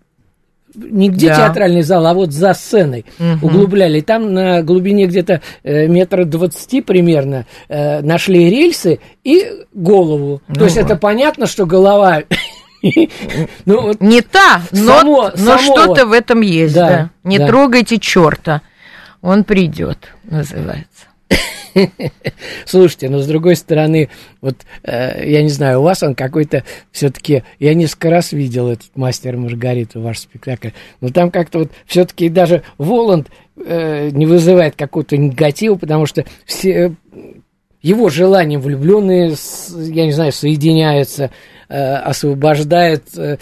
нигде 0.75 1.27
Да. 1.29 1.35
театральный 1.35 1.83
зал, 1.83 2.05
а 2.07 2.13
вот 2.15 2.31
за 2.31 2.53
сценой 2.55 3.05
Мгм. 3.19 3.43
углубляли. 3.43 4.01
Там 4.01 4.33
на 4.33 4.63
глубине 4.63 5.05
где-то 5.05 5.41
э, 5.63 5.87
метра 5.87 6.25
двадцати 6.25 6.81
примерно 6.81 7.45
э, 7.69 8.01
нашли 8.01 8.49
рельсы 8.49 8.99
и 9.23 9.45
голову. 9.73 10.41
Ну 10.47 10.55
То 10.55 10.63
есть 10.65 10.77
вот. 10.77 10.85
это 10.85 10.95
понятно, 10.95 11.45
что 11.45 11.65
голова... 11.65 12.23
Ну, 13.65 13.81
вот 13.81 14.01
Не 14.01 14.19
та, 14.21 14.61
но, 14.73 14.99
само- 14.99 15.31
но 15.37 15.57
что-то 15.57 16.05
в 16.05 16.11
этом 16.11 16.41
есть, 16.41 16.73
Да, 16.75 16.87
да. 16.89 17.09
Не 17.23 17.37
да. 17.37 17.47
трогайте 17.47 17.97
черта, 17.97 18.61
он 19.21 19.45
придет, 19.45 20.09
называется. 20.25 21.05
Слушайте, 22.65 23.09
но 23.09 23.19
с 23.19 23.27
другой 23.27 23.55
стороны, 23.55 24.09
вот 24.41 24.57
э, 24.83 25.29
я 25.29 25.41
не 25.41 25.49
знаю, 25.49 25.79
у 25.79 25.83
вас 25.83 26.03
он 26.03 26.15
какой-то 26.15 26.63
все-таки, 26.91 27.43
я 27.59 27.73
несколько 27.73 28.09
раз 28.09 28.31
видел 28.31 28.69
этот 28.69 28.95
мастер 28.95 29.37
Маргариту, 29.37 30.01
ваш 30.01 30.19
спектакль, 30.19 30.69
но 31.01 31.09
там 31.09 31.31
как-то 31.31 31.59
вот 31.59 31.71
все-таки 31.85 32.29
даже 32.29 32.63
Воланд 32.77 33.29
э, 33.57 34.09
не 34.09 34.25
вызывает 34.25 34.75
какого-то 34.75 35.17
негатива, 35.17 35.75
потому 35.75 36.05
что 36.05 36.25
все 36.45 36.71
э, 36.71 36.91
его 37.81 38.09
желания 38.09 38.59
влюбленные, 38.59 39.35
я 39.69 40.05
не 40.05 40.11
знаю, 40.11 40.31
соединяются, 40.31 41.31
э, 41.69 41.95
освобождают, 41.95 43.03
э, 43.17 43.37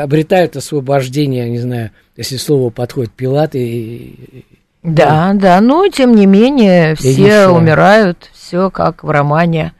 обретают 0.00 0.56
освобождение, 0.56 1.44
я 1.44 1.50
не 1.50 1.58
знаю, 1.58 1.90
если 2.16 2.36
слово 2.36 2.70
подходит, 2.70 3.12
Пилат 3.12 3.54
и... 3.54 4.44
Да, 4.84 5.32
да, 5.34 5.62
но 5.62 5.88
тем 5.88 6.14
не 6.14 6.26
менее 6.26 6.94
все 6.94 7.48
умирают, 7.48 8.30
все 8.34 8.70
как 8.70 9.02
в 9.02 9.08
романе. 9.08 9.72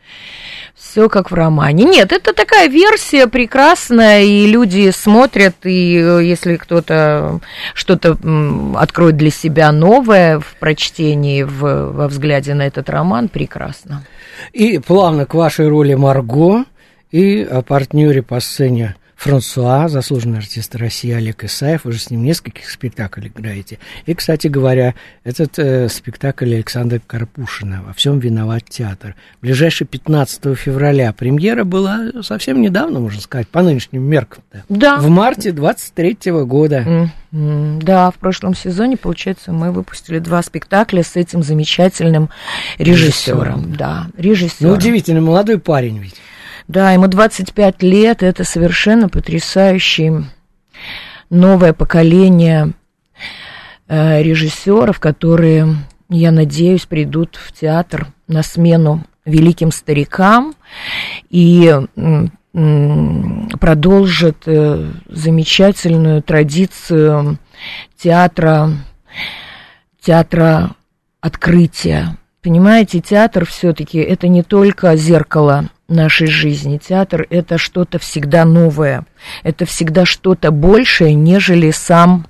Все 0.74 1.08
как 1.08 1.30
в 1.30 1.34
романе. 1.34 1.84
Нет, 1.84 2.12
это 2.12 2.32
такая 2.32 2.68
версия 2.68 3.26
прекрасная, 3.26 4.22
и 4.22 4.46
люди 4.46 4.90
смотрят, 4.92 5.56
и 5.64 5.98
э, 5.98 6.24
если 6.24 6.56
кто-то 6.56 7.40
что-то 7.74 8.16
откроет 8.76 9.16
для 9.16 9.30
себя 9.30 9.72
новое 9.72 10.40
в 10.40 10.54
прочтении, 10.58 11.42
в, 11.42 11.90
во 11.92 12.08
взгляде 12.08 12.54
на 12.54 12.62
этот 12.62 12.88
роман, 12.88 13.28
прекрасно. 13.28 14.04
И 14.52 14.78
плавно 14.78 15.26
к 15.26 15.34
вашей 15.34 15.68
роли 15.68 15.94
Марго 15.94 16.64
и 17.10 17.42
о 17.42 17.62
партнере 17.62 18.22
по 18.22 18.40
сцене 18.40 18.94
Франсуа, 19.16 19.88
заслуженный 19.88 20.38
артист 20.38 20.74
России 20.77 21.12
Олег 21.12 21.44
Исаев. 21.44 21.85
Вы 21.85 21.92
же 21.92 21.98
с 21.98 22.11
ним 22.11 22.24
нескольких 22.24 22.68
спектаклях 22.68 23.33
играете. 23.33 23.79
И, 24.07 24.14
кстати 24.14 24.48
говоря, 24.48 24.94
этот 25.22 25.59
э, 25.59 25.88
спектакль 25.88 26.55
Александра 26.55 27.00
Карпушина 27.07 27.83
«Во 27.87 27.92
всем 27.92 28.18
виноват 28.18 28.64
театр». 28.68 29.14
Ближайший 29.40 29.87
15 29.87 30.57
февраля. 30.59 31.12
Премьера 31.12 31.64
была 31.64 32.11
совсем 32.22 32.61
недавно, 32.61 33.00
можно 33.00 33.20
сказать, 33.20 33.48
по 33.48 33.62
нынешним 33.62 34.03
меркам. 34.03 34.42
Да. 34.68 34.96
В 34.98 35.09
марте 35.09 35.53
23 35.53 36.44
года. 36.44 37.11
М, 37.33 37.81
Да, 37.81 38.11
в 38.12 38.14
прошлом 38.14 38.55
сезоне, 38.55 38.96
получается, 38.96 39.50
мы 39.53 39.72
выпустили 39.72 40.20
два 40.20 40.40
спектакля 40.42 41.03
с 41.03 41.16
этим 41.16 41.42
замечательным 41.42 42.31
режиссером. 42.79 43.40
Режиссером. 43.40 43.74
Да, 43.77 44.07
режиссером. 44.16 44.70
Ну, 44.70 44.77
удивительно, 44.77 45.20
молодой 45.20 45.59
парень 45.59 45.98
ведь. 45.98 46.14
Да, 46.66 46.92
ему 46.92 47.09
25 47.09 47.83
лет, 47.83 48.22
это 48.22 48.44
совершенно 48.44 49.09
потрясающий 49.09 50.24
новое 51.29 51.74
поколение 51.74 52.72
э, 53.87 54.22
режиссеров, 54.22 54.98
которые, 54.98 55.76
я 56.09 56.32
надеюсь, 56.32 56.86
придут 56.86 57.36
в 57.36 57.53
театр 57.53 58.07
на 58.28 58.43
смену 58.43 59.05
великим 59.26 59.72
старикам 59.72 60.55
и 61.28 61.74
продолжат 63.59 64.36
э, 64.47 64.91
замечательную 65.09 66.22
традицию 66.22 67.38
театра, 67.99 68.70
театра 70.01 70.76
открытия. 71.20 72.16
Понимаете, 72.43 73.01
театр 73.01 73.45
все-таки 73.45 73.99
это 73.99 74.28
не 74.28 74.43
только 74.43 74.95
зеркало 74.97 75.68
нашей 75.89 76.26
жизни. 76.26 76.78
Театр 76.78 77.26
это 77.30 77.59
что-то 77.59 77.99
всегда 77.99 78.45
новое, 78.45 79.07
это 79.43 79.66
всегда 79.66 80.05
что-то 80.05 80.51
большее, 80.51 81.14
нежели 81.14 81.70
сам 81.70 82.26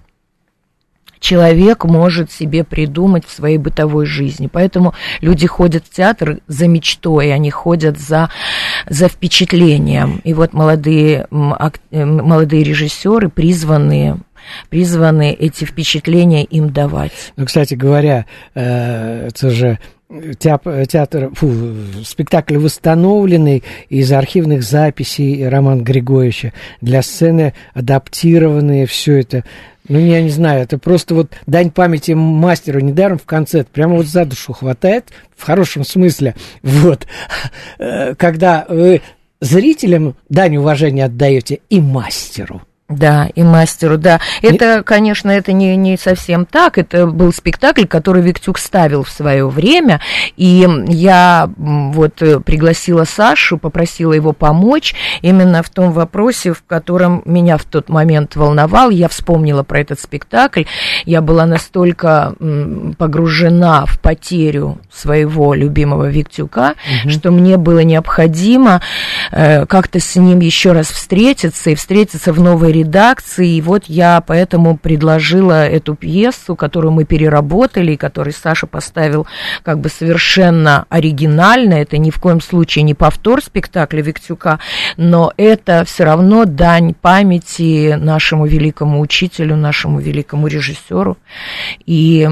человек 1.25 1.85
может 1.85 2.31
себе 2.31 2.65
придумать 2.65 3.27
в 3.27 3.33
своей 3.33 3.57
бытовой 3.57 4.05
жизни. 4.05 4.49
Поэтому 4.53 4.95
люди 5.23 5.47
ходят 5.47 5.85
в 5.87 5.91
театр 5.91 6.41
за 6.47 6.69
мечтой, 6.69 7.33
они 7.33 7.51
ходят 7.51 7.99
за, 7.99 8.31
за 8.89 9.09
впечатлением. 9.09 10.21
И 10.25 10.35
вот 10.35 10.53
молодые, 10.53 11.27
э, 11.31 12.05
молодые 12.05 12.63
режиссеры 12.63 13.31
призваны, 13.31 14.19
призваны 14.69 15.33
эти 15.33 15.65
впечатления 15.65 16.45
им 16.45 16.71
давать. 16.71 17.13
Ну, 17.37 17.47
кстати 17.47 17.73
говоря, 17.73 18.27
э, 18.55 19.29
это 19.29 19.49
же 19.49 19.79
театр, 20.39 20.87
театр 20.87 21.31
фу, 21.35 21.53
спектакль 22.05 22.57
восстановленный 22.57 23.63
из 23.89 24.13
архивных 24.13 24.63
записей 24.63 25.49
Романа 25.49 25.83
Григорьевича, 25.83 26.53
для 26.81 27.03
сцены 27.03 27.55
адаптированные, 27.73 28.87
все 28.87 29.21
это. 29.21 29.45
Ну, 29.89 29.99
я 29.99 30.23
не 30.23 30.31
знаю, 30.31 30.63
это 30.63 30.79
просто 30.79 31.15
вот 31.15 31.33
дань 31.47 31.71
памяти 31.71 32.13
мастеру, 32.13 32.81
недаром 32.81 33.19
в 33.19 33.25
конце, 33.25 33.65
прямо 33.65 33.97
вот 33.97 34.07
за 34.07 34.25
душу 34.25 34.53
хватает, 34.55 35.11
в 35.37 35.45
хорошем 35.45 35.85
смысле, 35.85 36.35
вот, 36.63 37.07
э, 37.79 38.15
когда 38.15 38.65
вы 38.69 39.03
зрителям 39.41 40.17
дань 40.29 40.57
уважения 40.57 41.05
отдаете 41.05 41.61
и 41.69 41.81
мастеру. 41.81 42.63
Да, 42.91 43.31
и 43.35 43.43
мастеру, 43.43 43.97
да. 43.97 44.21
Это, 44.43 44.83
конечно, 44.83 45.31
это 45.31 45.53
не, 45.55 45.75
не 45.75 45.97
совсем 45.97 46.45
так. 46.45 46.77
Это 46.77 47.07
был 47.07 47.33
спектакль, 47.33 47.87
который 47.87 48.21
Виктюк 48.21 48.59
ставил 48.59 49.05
в 49.05 49.09
свое 49.09 49.49
время. 49.49 50.03
И 50.37 50.69
я 50.89 51.49
вот 51.57 52.21
э, 52.21 52.41
пригласила 52.41 53.05
Сашу, 53.05 53.57
попросила 53.57 54.13
его 54.13 54.35
помочь 54.35 54.95
именно 55.23 55.63
в 55.63 55.71
том 55.71 55.93
вопросе, 55.93 56.53
в 56.53 56.63
котором 56.63 57.23
меня 57.25 57.57
в 57.57 57.65
тот 57.65 57.89
момент 57.89 58.37
волновал. 58.37 58.91
Я 58.91 59.09
вспомнила 59.09 59.63
про 59.63 59.81
этот 59.81 59.99
спектакль. 59.99 60.65
Я 61.07 61.23
была 61.23 61.47
настолько 61.47 62.35
погружена 62.99 63.87
в 63.87 63.99
потерю 63.99 64.79
своего 64.93 65.55
любимого 65.55 66.11
Виктюка, 66.11 66.75
угу. 67.05 67.11
что 67.11 67.31
мне 67.31 67.57
было 67.57 67.79
необходимо 67.79 68.83
э, 69.33 69.65
как-то 69.65 70.01
с 70.01 70.17
ним 70.17 70.41
еще 70.41 70.73
раз 70.73 70.89
встретиться 70.89 71.71
и 71.71 71.75
встретиться 71.75 72.35
в 72.35 72.41
новой 72.41 72.74
редакции, 72.75 73.57
и 73.57 73.63
вот 73.63 73.85
я 73.87 74.23
поэтому 74.27 74.77
предложила 74.77 75.67
эту 75.67 75.95
пьесу, 75.95 76.57
которую 76.57 76.93
мы 76.93 77.05
переработали, 77.05 77.93
и 77.93 77.97
которую 77.97 78.35
Саша 78.35 78.67
поставил 78.67 79.27
как 79.63 79.81
бы 79.81 79.89
совершенно 79.89 80.85
оригинально, 80.89 81.75
это 81.75 81.97
ни 81.99 82.11
в 82.11 82.21
коем 82.21 82.41
случае 82.41 82.83
не 82.83 82.95
повтор 82.95 83.43
спектакля 83.43 84.03
Виктюка, 84.03 84.59
но 84.97 85.33
это 85.37 85.85
все 85.87 86.05
равно 86.05 86.45
дань 86.45 86.95
памяти 86.95 87.97
нашему 87.99 88.47
великому 88.47 89.01
учителю, 89.01 89.57
нашему 89.57 90.01
великому 90.01 90.49
режиссеру, 90.49 91.17
и 91.87 92.29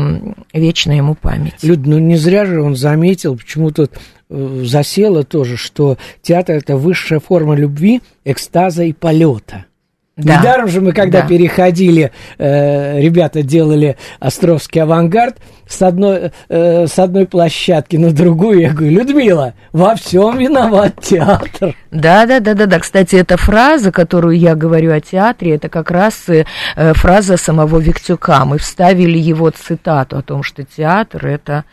вечная 0.52 0.96
ему 0.96 1.14
память. 1.14 1.62
Люд, 1.62 1.86
ну 1.86 1.98
не 1.98 2.16
зря 2.16 2.44
же 2.44 2.60
он 2.60 2.76
заметил, 2.76 3.36
почему-то 3.36 3.88
э, 4.28 4.62
засело 4.64 5.22
тоже, 5.24 5.56
что 5.56 5.96
театр– 6.20 6.56
это 6.56 6.76
высшая 6.76 7.20
форма 7.20 7.54
любви, 7.54 8.02
экстаза 8.24 8.84
и 8.84 8.92
полета– 8.92 9.66
да. 10.16 10.38
Недаром 10.38 10.68
же 10.68 10.82
мы, 10.82 10.92
когда 10.92 11.22
да. 11.22 11.26
переходили, 11.26 12.12
э, 12.36 13.00
ребята 13.00 13.42
делали 13.42 13.96
Островский 14.20 14.82
авангард 14.82 15.38
с 15.66 15.80
одной, 15.80 16.32
э, 16.50 16.86
с 16.86 16.98
одной 16.98 17.26
площадки 17.26 17.96
на 17.96 18.12
другую. 18.12 18.60
Я 18.60 18.74
говорю, 18.74 18.90
Людмила, 18.90 19.54
во 19.72 19.94
всем 19.94 20.36
виноват 20.36 21.00
театр. 21.00 21.74
Да, 21.90 22.26
да, 22.26 22.40
да, 22.40 22.52
да, 22.52 22.66
да. 22.66 22.78
Кстати, 22.78 23.16
эта 23.16 23.38
фраза, 23.38 23.90
которую 23.90 24.38
я 24.38 24.54
говорю 24.54 24.92
о 24.92 25.00
театре, 25.00 25.54
это 25.54 25.70
как 25.70 25.90
раз 25.90 26.28
э, 26.28 26.44
фраза 26.76 27.38
самого 27.38 27.78
Виктюка. 27.78 28.44
Мы 28.44 28.58
вставили 28.58 29.16
его 29.16 29.48
цитату 29.48 30.18
о 30.18 30.22
том, 30.22 30.42
что 30.42 30.62
театр 30.62 31.26
это 31.26 31.64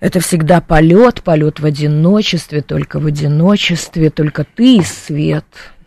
это 0.00 0.18
всегда 0.18 0.60
полет, 0.60 1.22
полет 1.22 1.60
в 1.60 1.66
одиночестве, 1.66 2.62
только 2.62 2.98
в 2.98 3.06
одиночестве, 3.06 4.10
только 4.10 4.44
ты 4.56 4.78
и 4.78 4.82
свет 4.82 5.44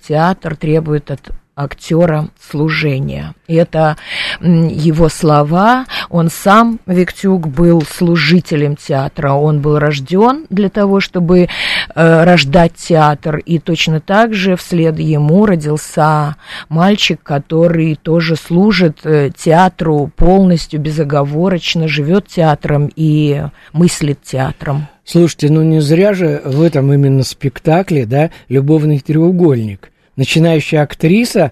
театр 0.08 0.56
требует 0.56 1.12
от 1.12 1.32
актера 1.56 2.30
служения. 2.40 3.36
Это 3.48 3.98
его 4.42 5.10
слова. 5.10 5.86
Он 6.10 6.30
сам, 6.30 6.80
Виктюк, 6.86 7.48
был 7.48 7.84
служителем 7.84 8.76
театра. 8.76 9.34
Он 9.34 9.62
был 9.62 9.78
рожден 9.78 10.46
для 10.50 10.70
того, 10.70 11.00
чтобы 11.00 11.48
э, 11.96 12.24
рождать 12.24 12.74
театр. 12.76 13.38
И 13.38 13.60
точно 13.60 14.00
так 14.00 14.34
же 14.34 14.56
вслед 14.56 14.98
ему 15.00 15.46
родился 15.46 16.36
мальчик, 16.70 17.22
который 17.22 17.96
тоже 17.96 18.36
служит 18.36 19.00
э, 19.04 19.30
театру 19.36 20.12
полностью, 20.16 20.80
безоговорочно, 20.80 21.88
живет 21.88 22.28
театром 22.28 22.90
и 22.96 23.44
мыслит 23.74 24.24
театром. 24.24 24.88
Слушайте, 25.06 25.52
ну 25.52 25.64
не 25.64 25.82
зря 25.82 26.14
же 26.14 26.42
в 26.46 26.62
этом 26.62 26.92
именно 26.94 27.24
спектакле, 27.24 28.06
да, 28.06 28.32
любовный 28.48 29.00
треугольник 29.00 29.90
начинающая 30.16 30.82
актриса 30.82 31.52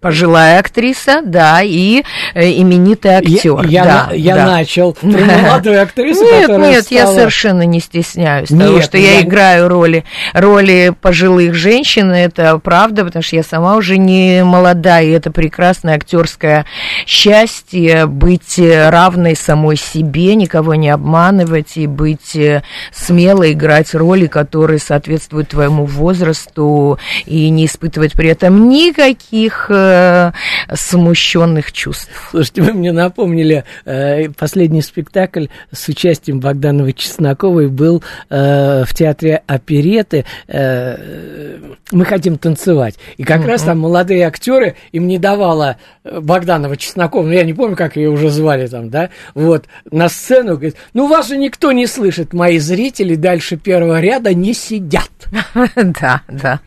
Пожилая 0.00 0.60
актриса, 0.60 1.20
да, 1.24 1.60
и 1.62 2.02
э, 2.34 2.50
именитый 2.52 3.12
актер. 3.12 3.64
Я, 3.66 3.84
да, 3.84 4.08
я, 4.12 4.36
да. 4.36 4.46
начал 4.46 4.92
про 5.00 5.08
молодую 5.08 5.82
актрису, 5.82 6.24
Нет, 6.24 6.48
нет, 6.48 6.84
стала... 6.84 6.98
я 6.98 7.06
совершенно 7.06 7.62
не 7.62 7.80
стесняюсь 7.80 8.50
нет, 8.50 8.66
того, 8.66 8.80
что 8.82 8.98
я... 8.98 9.14
я 9.14 9.20
играю 9.22 9.68
роли, 9.68 10.04
роли 10.32 10.94
пожилых 11.00 11.54
женщин, 11.54 12.10
это 12.12 12.58
правда, 12.58 13.04
потому 13.04 13.22
что 13.22 13.36
я 13.36 13.42
сама 13.42 13.76
уже 13.76 13.98
не 13.98 14.44
молодая, 14.44 15.04
и 15.04 15.10
это 15.10 15.30
прекрасное 15.30 15.96
актерское 15.96 16.66
счастье 17.06 18.06
быть 18.06 18.58
равной 18.58 19.36
самой 19.36 19.76
себе, 19.76 20.34
никого 20.34 20.74
не 20.74 20.90
обманывать 20.90 21.76
и 21.76 21.86
быть 21.86 22.36
э, 22.36 22.62
смело 22.92 23.50
играть 23.50 23.94
роли, 23.94 24.26
которые 24.26 24.78
соответствуют 24.78 25.48
твоему 25.48 25.84
возрасту, 25.84 26.98
и 27.24 27.48
не 27.50 27.66
испытывать 27.66 28.12
при 28.12 28.30
этом 28.30 28.68
никаких 28.68 29.66
э, 29.70 29.95
Э, 29.96 30.32
смущенных 30.74 31.72
чувств. 31.72 32.10
Слушайте, 32.30 32.62
вы 32.62 32.72
мне 32.72 32.92
напомнили, 32.92 33.64
э, 33.84 34.28
последний 34.30 34.82
спектакль 34.82 35.46
с 35.72 35.88
участием 35.88 36.40
Богдановой 36.40 36.92
Чесноковой 36.92 37.68
был 37.68 38.02
э, 38.28 38.84
в 38.84 38.94
театре 38.94 39.42
опереты 39.46 40.24
э, 40.48 41.58
«Мы 41.92 42.04
хотим 42.04 42.36
танцевать». 42.36 42.96
И 43.16 43.22
как 43.22 43.42
mm-hmm. 43.42 43.46
раз 43.46 43.62
там 43.62 43.78
молодые 43.78 44.26
актеры, 44.26 44.76
им 44.92 45.06
не 45.06 45.18
давала 45.18 45.76
Богданова 46.04 46.76
Чеснокова, 46.76 47.22
ну 47.22 47.32
я 47.32 47.44
не 47.44 47.54
помню, 47.54 47.76
как 47.76 47.96
ее 47.96 48.10
уже 48.10 48.30
звали 48.30 48.66
там, 48.66 48.90
да, 48.90 49.10
вот, 49.34 49.66
на 49.90 50.08
сцену, 50.08 50.54
говорит, 50.54 50.76
ну 50.94 51.06
вас 51.06 51.28
же 51.28 51.36
никто 51.36 51.72
не 51.72 51.86
слышит, 51.86 52.32
мои 52.32 52.58
зрители 52.58 53.14
дальше 53.14 53.56
первого 53.56 54.00
ряда 54.00 54.34
не 54.34 54.52
сидят. 54.52 55.10
Да, 55.76 56.22
да, 56.28 56.60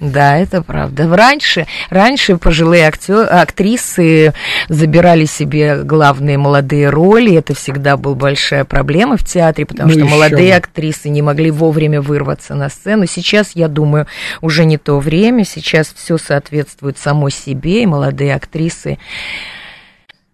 да, 0.00 0.38
это 0.38 0.62
правда. 0.62 1.08
Раньше, 1.14 1.66
раньше 1.90 2.38
пожилые 2.58 2.88
актер, 2.88 3.28
актрисы 3.30 4.34
забирали 4.68 5.26
себе 5.26 5.84
главные 5.84 6.38
молодые 6.38 6.90
роли, 6.90 7.36
это 7.36 7.54
всегда 7.54 7.96
была 7.96 8.16
большая 8.16 8.64
проблема 8.64 9.16
в 9.16 9.22
театре, 9.22 9.64
потому 9.64 9.90
ну, 9.90 9.94
что 9.94 10.04
молодые 10.06 10.56
актрисы 10.56 11.08
не 11.08 11.22
могли 11.22 11.52
вовремя 11.52 12.00
вырваться 12.00 12.56
на 12.56 12.68
сцену. 12.68 13.06
Сейчас, 13.06 13.52
я 13.54 13.68
думаю, 13.68 14.08
уже 14.40 14.64
не 14.64 14.76
то 14.76 14.98
время, 14.98 15.44
сейчас 15.44 15.94
все 15.94 16.18
соответствует 16.18 16.98
самой 16.98 17.30
себе, 17.30 17.84
и 17.84 17.86
молодые 17.86 18.34
актрисы 18.34 18.98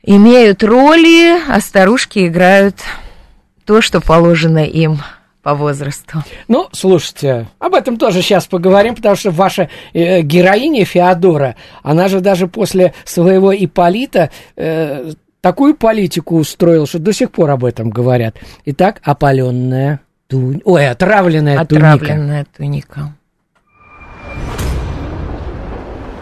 имеют 0.02 0.64
роли, 0.64 1.38
а 1.46 1.60
старушки 1.60 2.26
играют 2.26 2.76
то, 3.66 3.82
что 3.82 4.00
положено 4.00 4.64
им 4.64 5.02
по 5.44 5.54
возрасту. 5.54 6.24
Ну, 6.48 6.68
слушайте, 6.72 7.46
об 7.58 7.74
этом 7.74 7.98
тоже 7.98 8.22
сейчас 8.22 8.46
поговорим, 8.46 8.96
потому 8.96 9.14
что 9.14 9.30
ваша 9.30 9.68
э, 9.92 10.22
героиня 10.22 10.86
Феодора, 10.86 11.54
она 11.82 12.08
же 12.08 12.20
даже 12.20 12.48
после 12.48 12.94
своего 13.04 13.54
Иполита 13.54 14.30
э, 14.56 15.12
такую 15.42 15.76
политику 15.76 16.38
устроила, 16.38 16.86
что 16.86 16.98
до 16.98 17.12
сих 17.12 17.30
пор 17.30 17.50
об 17.50 17.64
этом 17.64 17.90
говорят. 17.90 18.36
Итак, 18.64 19.00
опаленная 19.04 20.00
туника. 20.28 20.62
Ой, 20.64 20.88
отравленная, 20.88 21.60
отравленная 21.60 22.46
туника. 22.56 22.88
туника. 22.96 23.14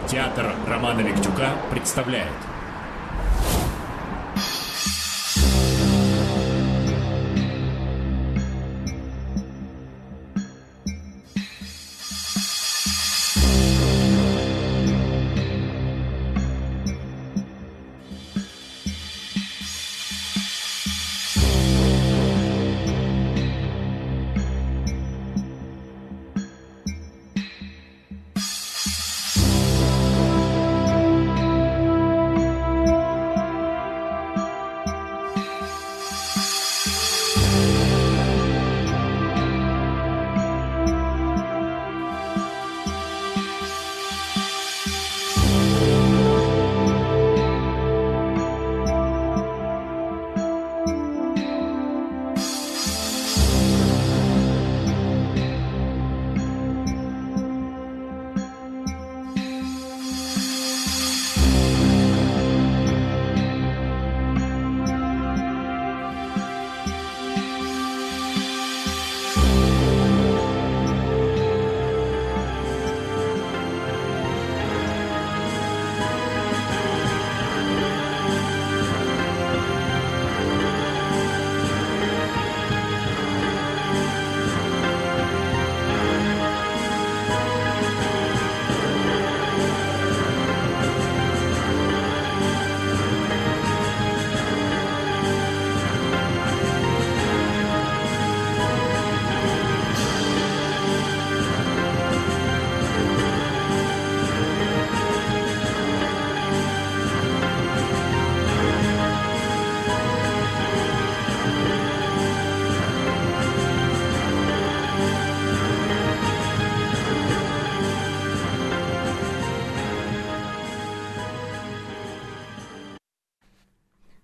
Театр 0.09 0.53
Романа 0.67 0.99
Виктюка 0.99 1.47
представляет– 1.71 2.27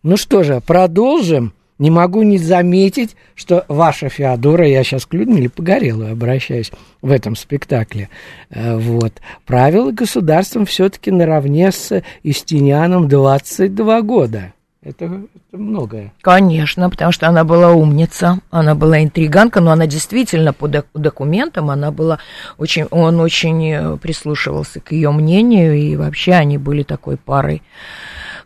Ну 0.10 0.18
что 0.18 0.42
же, 0.42 0.60
продолжим. 0.60 1.54
Не 1.78 1.92
могу 1.92 2.24
не 2.24 2.40
заметить, 2.40 3.16
что 3.36 3.64
ваша 3.68 4.10
Феодора, 4.10 4.68
я 4.68 4.84
сейчас 4.84 5.06
к 5.06 5.14
Людмиле 5.14 5.50
Погорелой 5.50 6.14
обращаюсь 6.14 6.72
в 7.04 7.12
этом 7.12 7.36
спектакле, 7.36 8.10
э, 8.50 8.76
вот, 8.76 9.14
правила 9.46 9.92
государством 9.92 10.66
все-таки 10.66 11.12
наравне 11.12 11.72
с 11.72 12.02
Истинианом 12.24 13.08
22 13.08 14.02
года. 14.02 14.54
Это, 14.82 15.06
это 15.06 15.58
многое. 15.58 16.12
Конечно, 16.22 16.90
потому 16.90 17.12
что 17.12 17.28
она 17.28 17.44
была 17.44 17.74
умница, 17.74 18.40
она 18.50 18.74
была 18.74 19.04
интриганка, 19.04 19.62
но 19.62 19.70
она 19.70 19.86
действительно 19.86 20.54
по 20.54 20.68
док- 20.68 20.88
документам, 20.96 21.70
она 21.70 21.92
была 21.92 22.18
очень, 22.58 22.86
он 22.86 23.20
очень 23.20 23.72
э, 23.72 23.98
прислушивался 23.98 24.80
к 24.80 24.92
ее 24.92 25.12
мнению, 25.12 25.78
и 25.78 25.96
вообще 25.96 26.32
они 26.32 26.58
были 26.58 26.82
такой 26.82 27.18
парой. 27.18 27.62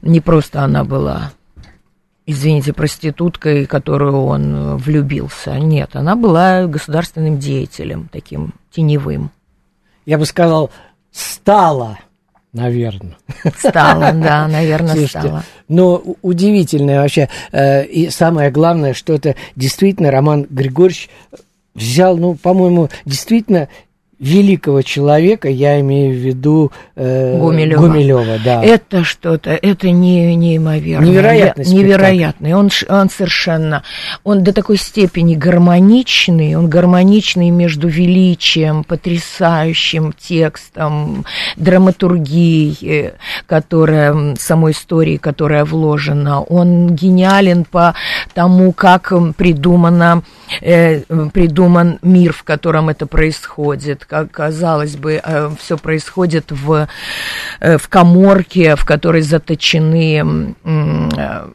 Не 0.01 0.19
просто 0.19 0.61
она 0.61 0.83
была 0.83 1.31
извините, 2.25 2.73
проституткой, 2.73 3.65
которую 3.65 4.23
он 4.25 4.55
э, 4.55 4.75
влюбился. 4.77 5.57
Нет, 5.59 5.95
она 5.95 6.15
была 6.15 6.65
государственным 6.67 7.37
деятелем, 7.39 8.09
таким 8.11 8.53
теневым. 8.71 9.29
Я 10.05 10.17
бы 10.17 10.25
сказал, 10.25 10.69
стала, 11.11 11.99
наверное. 12.53 13.15
Стала, 13.57 14.11
да, 14.13 14.47
наверное, 14.51 14.91
Слушайте, 14.95 15.19
стала. 15.19 15.43
Но 15.67 15.95
у- 16.03 16.17
удивительное 16.21 17.01
вообще. 17.01 17.29
э, 17.51 17.85
И 17.85 18.09
самое 18.09 18.51
главное, 18.51 18.93
что 18.93 19.13
это 19.13 19.35
действительно 19.55 20.11
Роман 20.11 20.45
Григорьевич 20.49 21.09
взял, 21.75 22.17
ну, 22.17 22.35
по-моему, 22.35 22.89
действительно 23.05 23.67
великого 24.23 24.81
человека, 24.81 25.49
я 25.49 25.79
имею 25.81 26.13
в 26.13 26.17
виду 26.17 26.71
э, 26.95 27.37
Гумилева. 27.37 27.79
Гумилева, 27.81 28.39
да. 28.43 28.63
Это 28.63 29.03
что-то, 29.03 29.51
это 29.51 29.91
не, 29.91 30.35
неимоверно. 30.35 31.05
Невероятный 31.05 31.65
Я- 31.65 31.73
Невероятный. 31.73 32.53
Он, 32.53 32.69
он 32.87 33.09
совершенно, 33.09 33.83
он 34.23 34.43
до 34.43 34.53
такой 34.53 34.77
степени 34.77 35.35
гармоничный, 35.35 36.55
он 36.55 36.69
гармоничный 36.69 37.49
между 37.49 37.87
величием, 37.87 38.83
потрясающим 38.85 40.13
текстом, 40.17 41.25
драматургией, 41.57 42.77
э, 42.81 43.11
которая, 43.45 44.35
самой 44.39 44.71
историей, 44.71 45.17
которая 45.17 45.65
вложена. 45.65 46.41
Он 46.41 46.95
гениален 46.95 47.65
по 47.65 47.93
тому, 48.33 48.71
как 48.71 49.11
придумано, 49.35 50.23
э, 50.61 51.01
придуман 51.33 51.99
мир, 52.01 52.31
в 52.33 52.43
котором 52.43 52.89
это 52.89 53.05
происходит. 53.05 54.05
Как 54.13 54.29
казалось 54.29 54.95
бы, 54.95 55.19
все 55.57 55.75
происходит 55.75 56.51
в, 56.51 56.87
э, 57.59 57.77
в 57.79 57.87
коморке, 57.89 58.75
в 58.75 58.85
которой 58.85 59.23
заточены 59.23 60.53
э, 60.63 61.47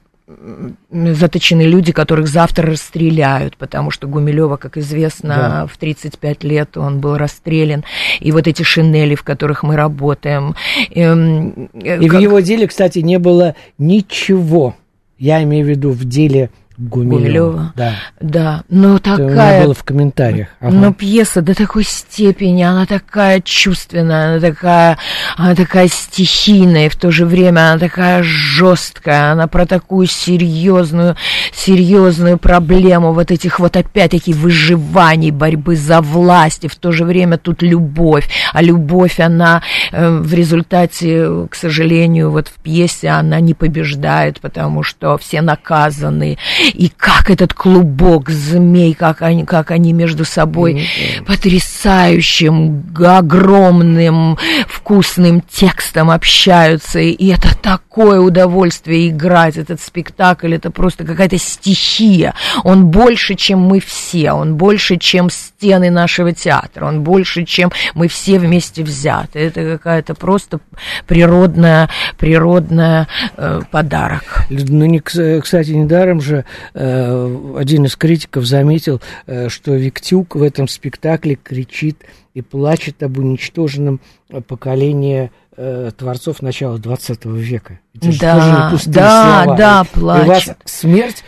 заточены 0.91 1.63
люди, 1.63 1.93
которых 1.93 2.27
завтра 2.27 2.67
расстреляют, 2.73 3.57
потому 3.57 3.93
что 3.93 4.09
Гумилева, 4.09 4.57
как 4.57 4.77
известно, 4.77 5.37
Да. 5.37 5.67
в 5.73 5.77
35 5.79 6.43
лет 6.43 6.77
он 6.77 6.99
был 6.99 7.17
расстрелян. 7.17 7.85
И 8.19 8.33
вот 8.33 8.49
эти 8.49 8.65
шинели, 8.65 9.15
в 9.15 9.23
которых 9.23 9.63
мы 9.63 9.77
работаем. 9.77 10.57
эм, 10.97 11.71
э, 11.75 12.03
И 12.03 12.09
в 12.09 12.13
как- 12.13 12.21
его 12.21 12.41
деле, 12.41 12.67
кстати, 12.67 12.99
не 12.99 13.19
было 13.21 13.55
ничего. 13.79 14.75
Я 15.17 15.43
имею 15.45 15.65
в 15.65 15.69
виду 15.69 15.91
в 15.93 16.05
деле 16.05 16.51
Гумилева. 16.79 17.19
Гумилева. 17.19 17.73
Да. 17.77 17.95
Да, 18.21 18.63
но 18.69 18.97
Это 18.97 19.17
такая... 19.17 19.65
было 19.65 19.75
в 19.75 19.83
комментариях. 19.83 20.49
Ага. 20.61 20.71
Но 20.71 20.93
пьеса 20.93 21.43
до 21.43 21.55
такой 21.55 21.83
степени, 21.83 22.63
она 22.63 22.87
такая 22.87 23.41
чувственная, 23.41 24.37
она 24.37 24.41
такая, 24.41 24.97
она 25.37 25.57
такая 25.57 25.89
стихийная, 25.89 26.87
и 26.87 26.89
в 26.89 26.95
то 26.95 27.11
же 27.11 27.27
время 27.27 27.73
она 27.73 27.79
такая 27.79 28.23
жесткая, 28.23 29.33
она 29.33 29.49
про 29.49 29.67
такую 29.67 30.07
серьезную, 30.07 31.17
серьезную 31.53 32.39
проблему 32.39 33.13
вот 33.13 33.33
этих 33.33 33.59
вот 33.59 33.77
опять-таки 33.77 34.33
выживаний, 34.33 35.33
борьбы 35.33 35.75
за 35.75 36.01
власть, 36.01 36.65
и 36.65 36.69
в 36.69 36.77
то 36.77 36.93
же 36.93 37.05
время 37.05 37.39
тут 37.39 37.61
любовь, 37.63 38.29
а 38.53 38.63
любовь, 38.63 39.19
она 39.19 39.63
э, 39.91 40.09
в 40.19 40.33
результате, 40.33 41.49
к 41.51 41.57
сожалению, 41.57 42.31
вот 42.31 42.47
в 42.47 42.55
пьесе 42.63 43.09
она 43.09 43.41
не 43.41 43.55
побеждает, 43.55 44.41
потому 44.41 44.85
что 44.85 45.19
все 45.19 45.41
наказаны, 45.41 46.39
и 46.75 46.89
как 46.89 47.31
этот 47.31 47.55
клубок 47.55 48.31
змей, 48.31 48.95
как 48.95 49.23
они, 49.23 49.45
как 49.45 49.71
они 49.71 49.93
между 49.93 50.25
собой 50.25 50.89
потрясающим, 51.27 52.85
огромным, 52.99 54.39
вкусным 54.69 55.41
текстом 55.41 56.11
общаются, 56.11 56.99
и 56.99 57.29
это 57.29 57.57
такое 57.57 58.21
удовольствие 58.21 59.09
играть 59.09 59.57
этот 59.57 59.81
спектакль, 59.81 60.55
это 60.55 60.71
просто 60.71 61.05
какая-то 61.05 61.39
стихия, 61.39 62.35
он 62.65 62.87
больше, 62.87 63.35
чем 63.35 63.61
мы 63.61 63.81
все, 63.81 64.33
он 64.33 64.57
больше, 64.57 64.97
чем 64.97 65.31
стены 65.31 65.91
нашего 65.91 66.33
театра, 66.33 66.87
он 66.87 67.03
больше, 67.03 67.45
чем 67.45 67.71
мы 67.95 68.09
все 68.09 68.39
вместе 68.39 68.83
взяты, 68.83 69.39
это 69.41 69.65
какая-то 69.65 70.15
просто 70.15 70.61
природная, 71.07 71.89
природная 72.19 73.09
э, 73.37 73.61
подарок. 73.71 74.47
Ну, 74.51 74.85
не, 74.85 74.99
кс- 74.99 75.41
кстати, 75.41 75.71
недаром 75.71 76.21
же 76.21 76.45
один 76.75 77.85
из 77.87 77.97
критиков 77.97 78.45
заметил, 78.47 79.01
э, 79.27 79.49
что 79.49 79.75
Виктюк 79.75 80.35
в 80.37 80.43
этом 80.43 80.69
спектакле 80.69 81.35
кричит 81.37 82.05
и 82.35 82.43
плачет 82.43 83.03
об 83.03 83.19
уничтоженном 83.19 84.01
э, 84.29 84.41
поколении 84.41 85.31
э, 85.57 85.91
творцов 85.97 86.43
начала 86.43 86.79
20 86.79 87.25
века. 87.27 87.81
Это 87.95 88.11
Да, 88.21 88.77
да, 88.87 89.45
слова. 89.45 89.57
да, 89.57 89.87
И 89.95 89.99
у 89.99 90.27
вас 90.27 90.45
плачет. 90.45 90.59
смерть 90.65 91.25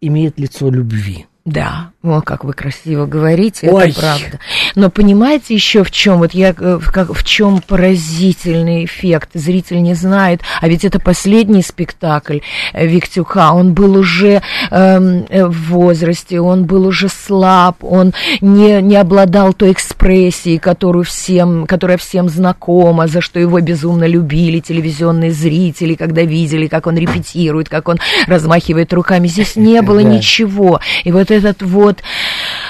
имеет 0.00 0.38
лицо 0.38 0.70
любви. 0.70 1.26
Да, 1.44 1.90
о, 2.02 2.22
как 2.22 2.42
вы 2.42 2.54
красиво 2.54 3.04
говорите, 3.04 3.68
Ой. 3.68 3.90
это 3.90 4.00
правда. 4.00 4.38
Но 4.76 4.88
понимаете 4.88 5.52
еще 5.52 5.84
в 5.84 5.90
чем? 5.90 6.18
Вот 6.18 6.32
я 6.32 6.54
э, 6.58 6.78
как, 6.90 7.14
в 7.14 7.22
чем 7.22 7.60
поразительный 7.60 8.86
эффект. 8.86 9.28
Зритель 9.34 9.82
не 9.82 9.92
знает, 9.92 10.40
а 10.62 10.68
ведь 10.68 10.86
это 10.86 10.98
последний 11.00 11.62
спектакль 11.62 12.38
э, 12.72 12.86
Виктюка. 12.86 13.52
Он 13.52 13.74
был 13.74 13.94
уже 13.98 14.40
эм, 14.70 15.26
э, 15.28 15.44
в 15.44 15.68
возрасте, 15.68 16.40
он 16.40 16.64
был 16.64 16.86
уже 16.86 17.10
слаб, 17.10 17.84
он 17.84 18.14
не, 18.40 18.80
не 18.80 18.96
обладал 18.96 19.52
той 19.52 19.72
экспрессией, 19.72 20.58
которую 20.58 21.04
всем, 21.04 21.66
которая 21.66 21.98
всем 21.98 22.30
знакома, 22.30 23.06
за 23.06 23.20
что 23.20 23.38
его 23.38 23.60
безумно 23.60 24.04
любили 24.06 24.60
телевизионные 24.60 25.30
зрители, 25.30 25.94
когда 25.94 26.22
видели, 26.22 26.68
как 26.68 26.86
он 26.86 26.96
репетирует, 26.96 27.68
как 27.68 27.88
он 27.88 27.98
размахивает 28.26 28.94
руками. 28.94 29.26
Здесь 29.28 29.56
не 29.56 29.82
было 29.82 30.02
Да. 30.02 30.08
ничего. 30.08 30.80
И 31.04 31.12
вот 31.12 31.33
этот 31.34 31.62
вот, 31.62 32.02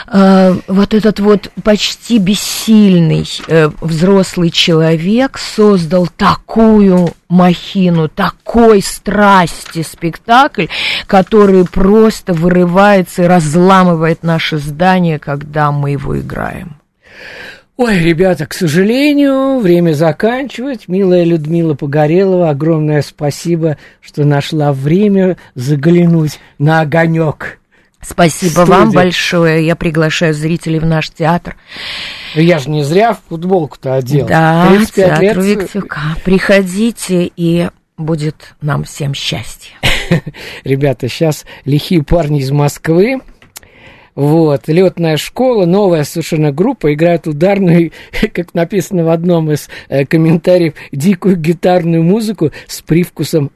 э, 0.08 0.56
вот 0.66 0.94
этот 0.94 1.20
вот 1.20 1.50
почти 1.62 2.18
бессильный 2.18 3.28
э, 3.48 3.70
взрослый 3.80 4.50
человек 4.50 5.38
создал 5.38 6.06
такую 6.06 7.10
махину, 7.28 8.08
такой 8.08 8.82
страсти 8.82 9.82
спектакль, 9.82 10.66
который 11.06 11.64
просто 11.64 12.32
вырывается 12.32 13.24
и 13.24 13.26
разламывает 13.26 14.22
наше 14.22 14.58
здание, 14.58 15.18
когда 15.18 15.72
мы 15.72 15.90
его 15.90 16.18
играем. 16.18 16.76
Ой, 17.76 17.98
ребята, 17.98 18.46
к 18.46 18.54
сожалению, 18.54 19.58
время 19.58 19.94
заканчивать. 19.94 20.86
Милая 20.86 21.24
Людмила 21.24 21.74
Погорелова, 21.74 22.50
огромное 22.50 23.02
спасибо, 23.02 23.78
что 24.00 24.24
нашла 24.24 24.72
время 24.72 25.38
заглянуть 25.56 26.38
на 26.60 26.82
огонек. 26.82 27.58
Спасибо 28.06 28.60
вам 28.60 28.90
большое. 28.90 29.66
Я 29.66 29.76
приглашаю 29.76 30.34
зрителей 30.34 30.78
в 30.78 30.86
наш 30.86 31.10
театр. 31.10 31.56
Я 32.34 32.58
же 32.58 32.70
не 32.70 32.82
зря 32.82 33.16
футболку-то 33.28 33.94
одел. 33.94 34.26
Да, 34.26 34.68
35 34.68 34.94
театру 34.94 35.42
лет. 35.42 35.62
Виктюка. 35.62 36.00
Приходите, 36.24 37.30
и 37.36 37.68
будет 37.96 38.54
нам 38.60 38.84
всем 38.84 39.14
счастье. 39.14 39.72
Ребята, 40.64 41.08
сейчас 41.08 41.44
лихие 41.64 42.02
парни 42.02 42.40
из 42.40 42.50
Москвы. 42.50 43.20
Вот, 44.14 44.68
летная 44.68 45.16
школа, 45.16 45.66
новая 45.66 46.04
совершенно 46.04 46.52
группа, 46.52 46.94
играют 46.94 47.26
ударную, 47.26 47.90
как 48.32 48.54
написано 48.54 49.04
в 49.04 49.08
одном 49.08 49.50
из 49.50 49.68
э, 49.88 50.04
комментариев, 50.06 50.74
дикую 50.92 51.36
гитарную 51.36 52.04
музыку 52.04 52.52
с 52.68 52.80
привкусом 52.80 53.50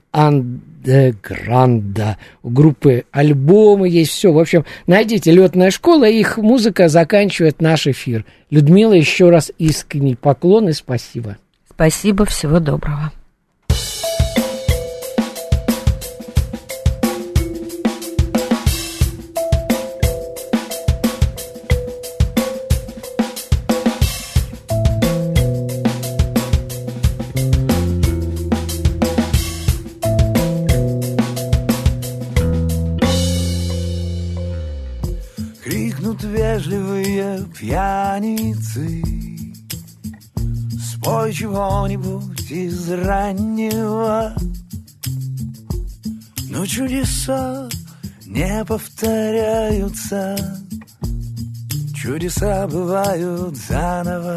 андегранда. 0.88 2.16
У 2.42 2.50
группы 2.50 3.04
альбомы 3.12 3.88
есть 3.88 4.12
все. 4.12 4.32
В 4.32 4.38
общем, 4.38 4.64
найдите 4.86 5.30
летная 5.30 5.70
школа, 5.70 6.08
их 6.08 6.38
музыка 6.38 6.88
заканчивает 6.88 7.60
наш 7.60 7.86
эфир. 7.86 8.24
Людмила, 8.50 8.94
еще 8.94 9.30
раз 9.30 9.52
искренний 9.58 10.16
поклон 10.16 10.68
и 10.68 10.72
спасибо. 10.72 11.36
Спасибо, 11.70 12.24
всего 12.24 12.58
доброго. 12.58 13.12
Спой 41.58 41.88
чего-нибудь 41.88 42.50
из 42.52 42.88
раннего. 42.88 44.32
Но 46.50 46.64
чудеса 46.64 47.68
не 48.26 48.64
повторяются. 48.64 50.36
Чудеса 51.96 52.68
бывают 52.68 53.56
заново. 53.56 54.36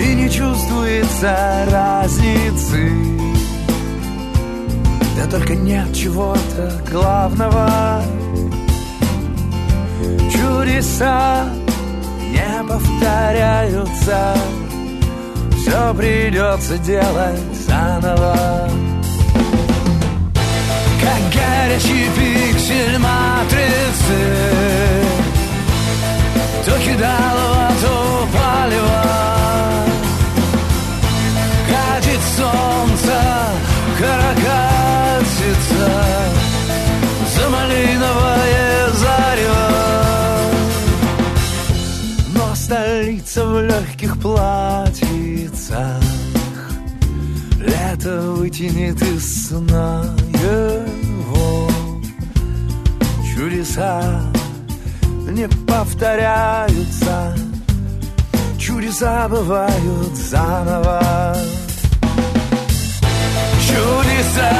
И 0.00 0.14
не 0.14 0.30
чувствуется 0.30 1.66
разницы. 1.70 2.92
Да 5.18 5.26
только 5.30 5.54
нет 5.54 5.94
чего-то 5.94 6.82
главного. 6.90 8.02
Чудеса 10.32 11.63
повторяются. 12.74 14.34
Все 15.56 15.94
придется 15.94 16.78
делать 16.78 17.40
заново. 17.66 18.68
Как 21.00 21.22
горячий 21.32 22.08
пиксель 22.16 22.98
матрицы 22.98 24.20
То 26.64 26.72
кидалово, 26.78 27.70
то 27.82 28.28
палево. 28.32 29.02
Катит 31.68 32.20
солнце, 32.36 33.16
каракатица 33.98 35.86
За 37.34 37.48
малиновое 37.48 38.63
столица 43.34 43.44
в 43.46 43.60
легких 43.62 44.20
платьицах. 44.20 46.02
Лето 47.58 48.20
вытянет 48.36 49.02
из 49.02 49.48
сна 49.48 50.04
его. 50.32 51.68
Чудеса 53.34 54.22
не 55.30 55.48
повторяются. 55.66 57.36
Чудеса 58.58 59.28
бывают 59.28 60.14
заново. 60.14 61.36
Чудеса 63.66 64.52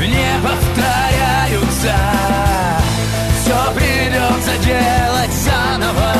не 0.00 0.30
повторяются. 0.42 1.94
Все 3.40 3.72
придется 3.74 4.64
делать 4.64 5.32
заново 5.44 6.18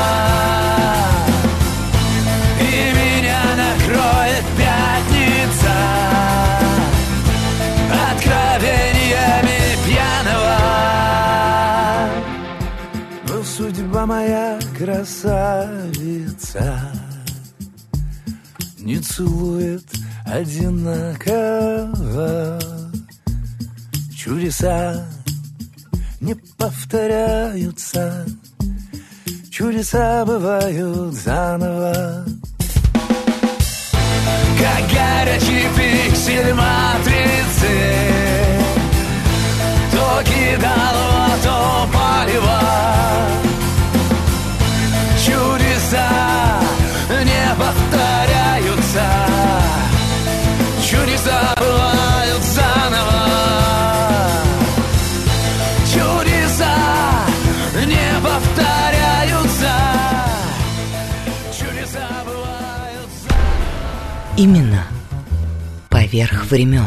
красавица. 15.08 16.92
Не 18.78 18.98
целует 18.98 19.84
одинаково. 20.26 21.38
Чудеса 24.14 25.06
не 26.20 26.34
повторяются. 26.34 28.26
Чудеса 29.50 30.24
бывают 30.26 31.14
заново. 31.14 32.24
Как 34.60 34.82
горячий 34.92 35.66
пиксель 35.76 36.52
матрицы. 36.52 37.74
То 39.90 40.22
кидалово, 40.24 41.28
то 41.42 41.88
палево 41.92 42.58
Именно 64.38 64.84
поверх 65.88 66.48
времен. 66.48 66.86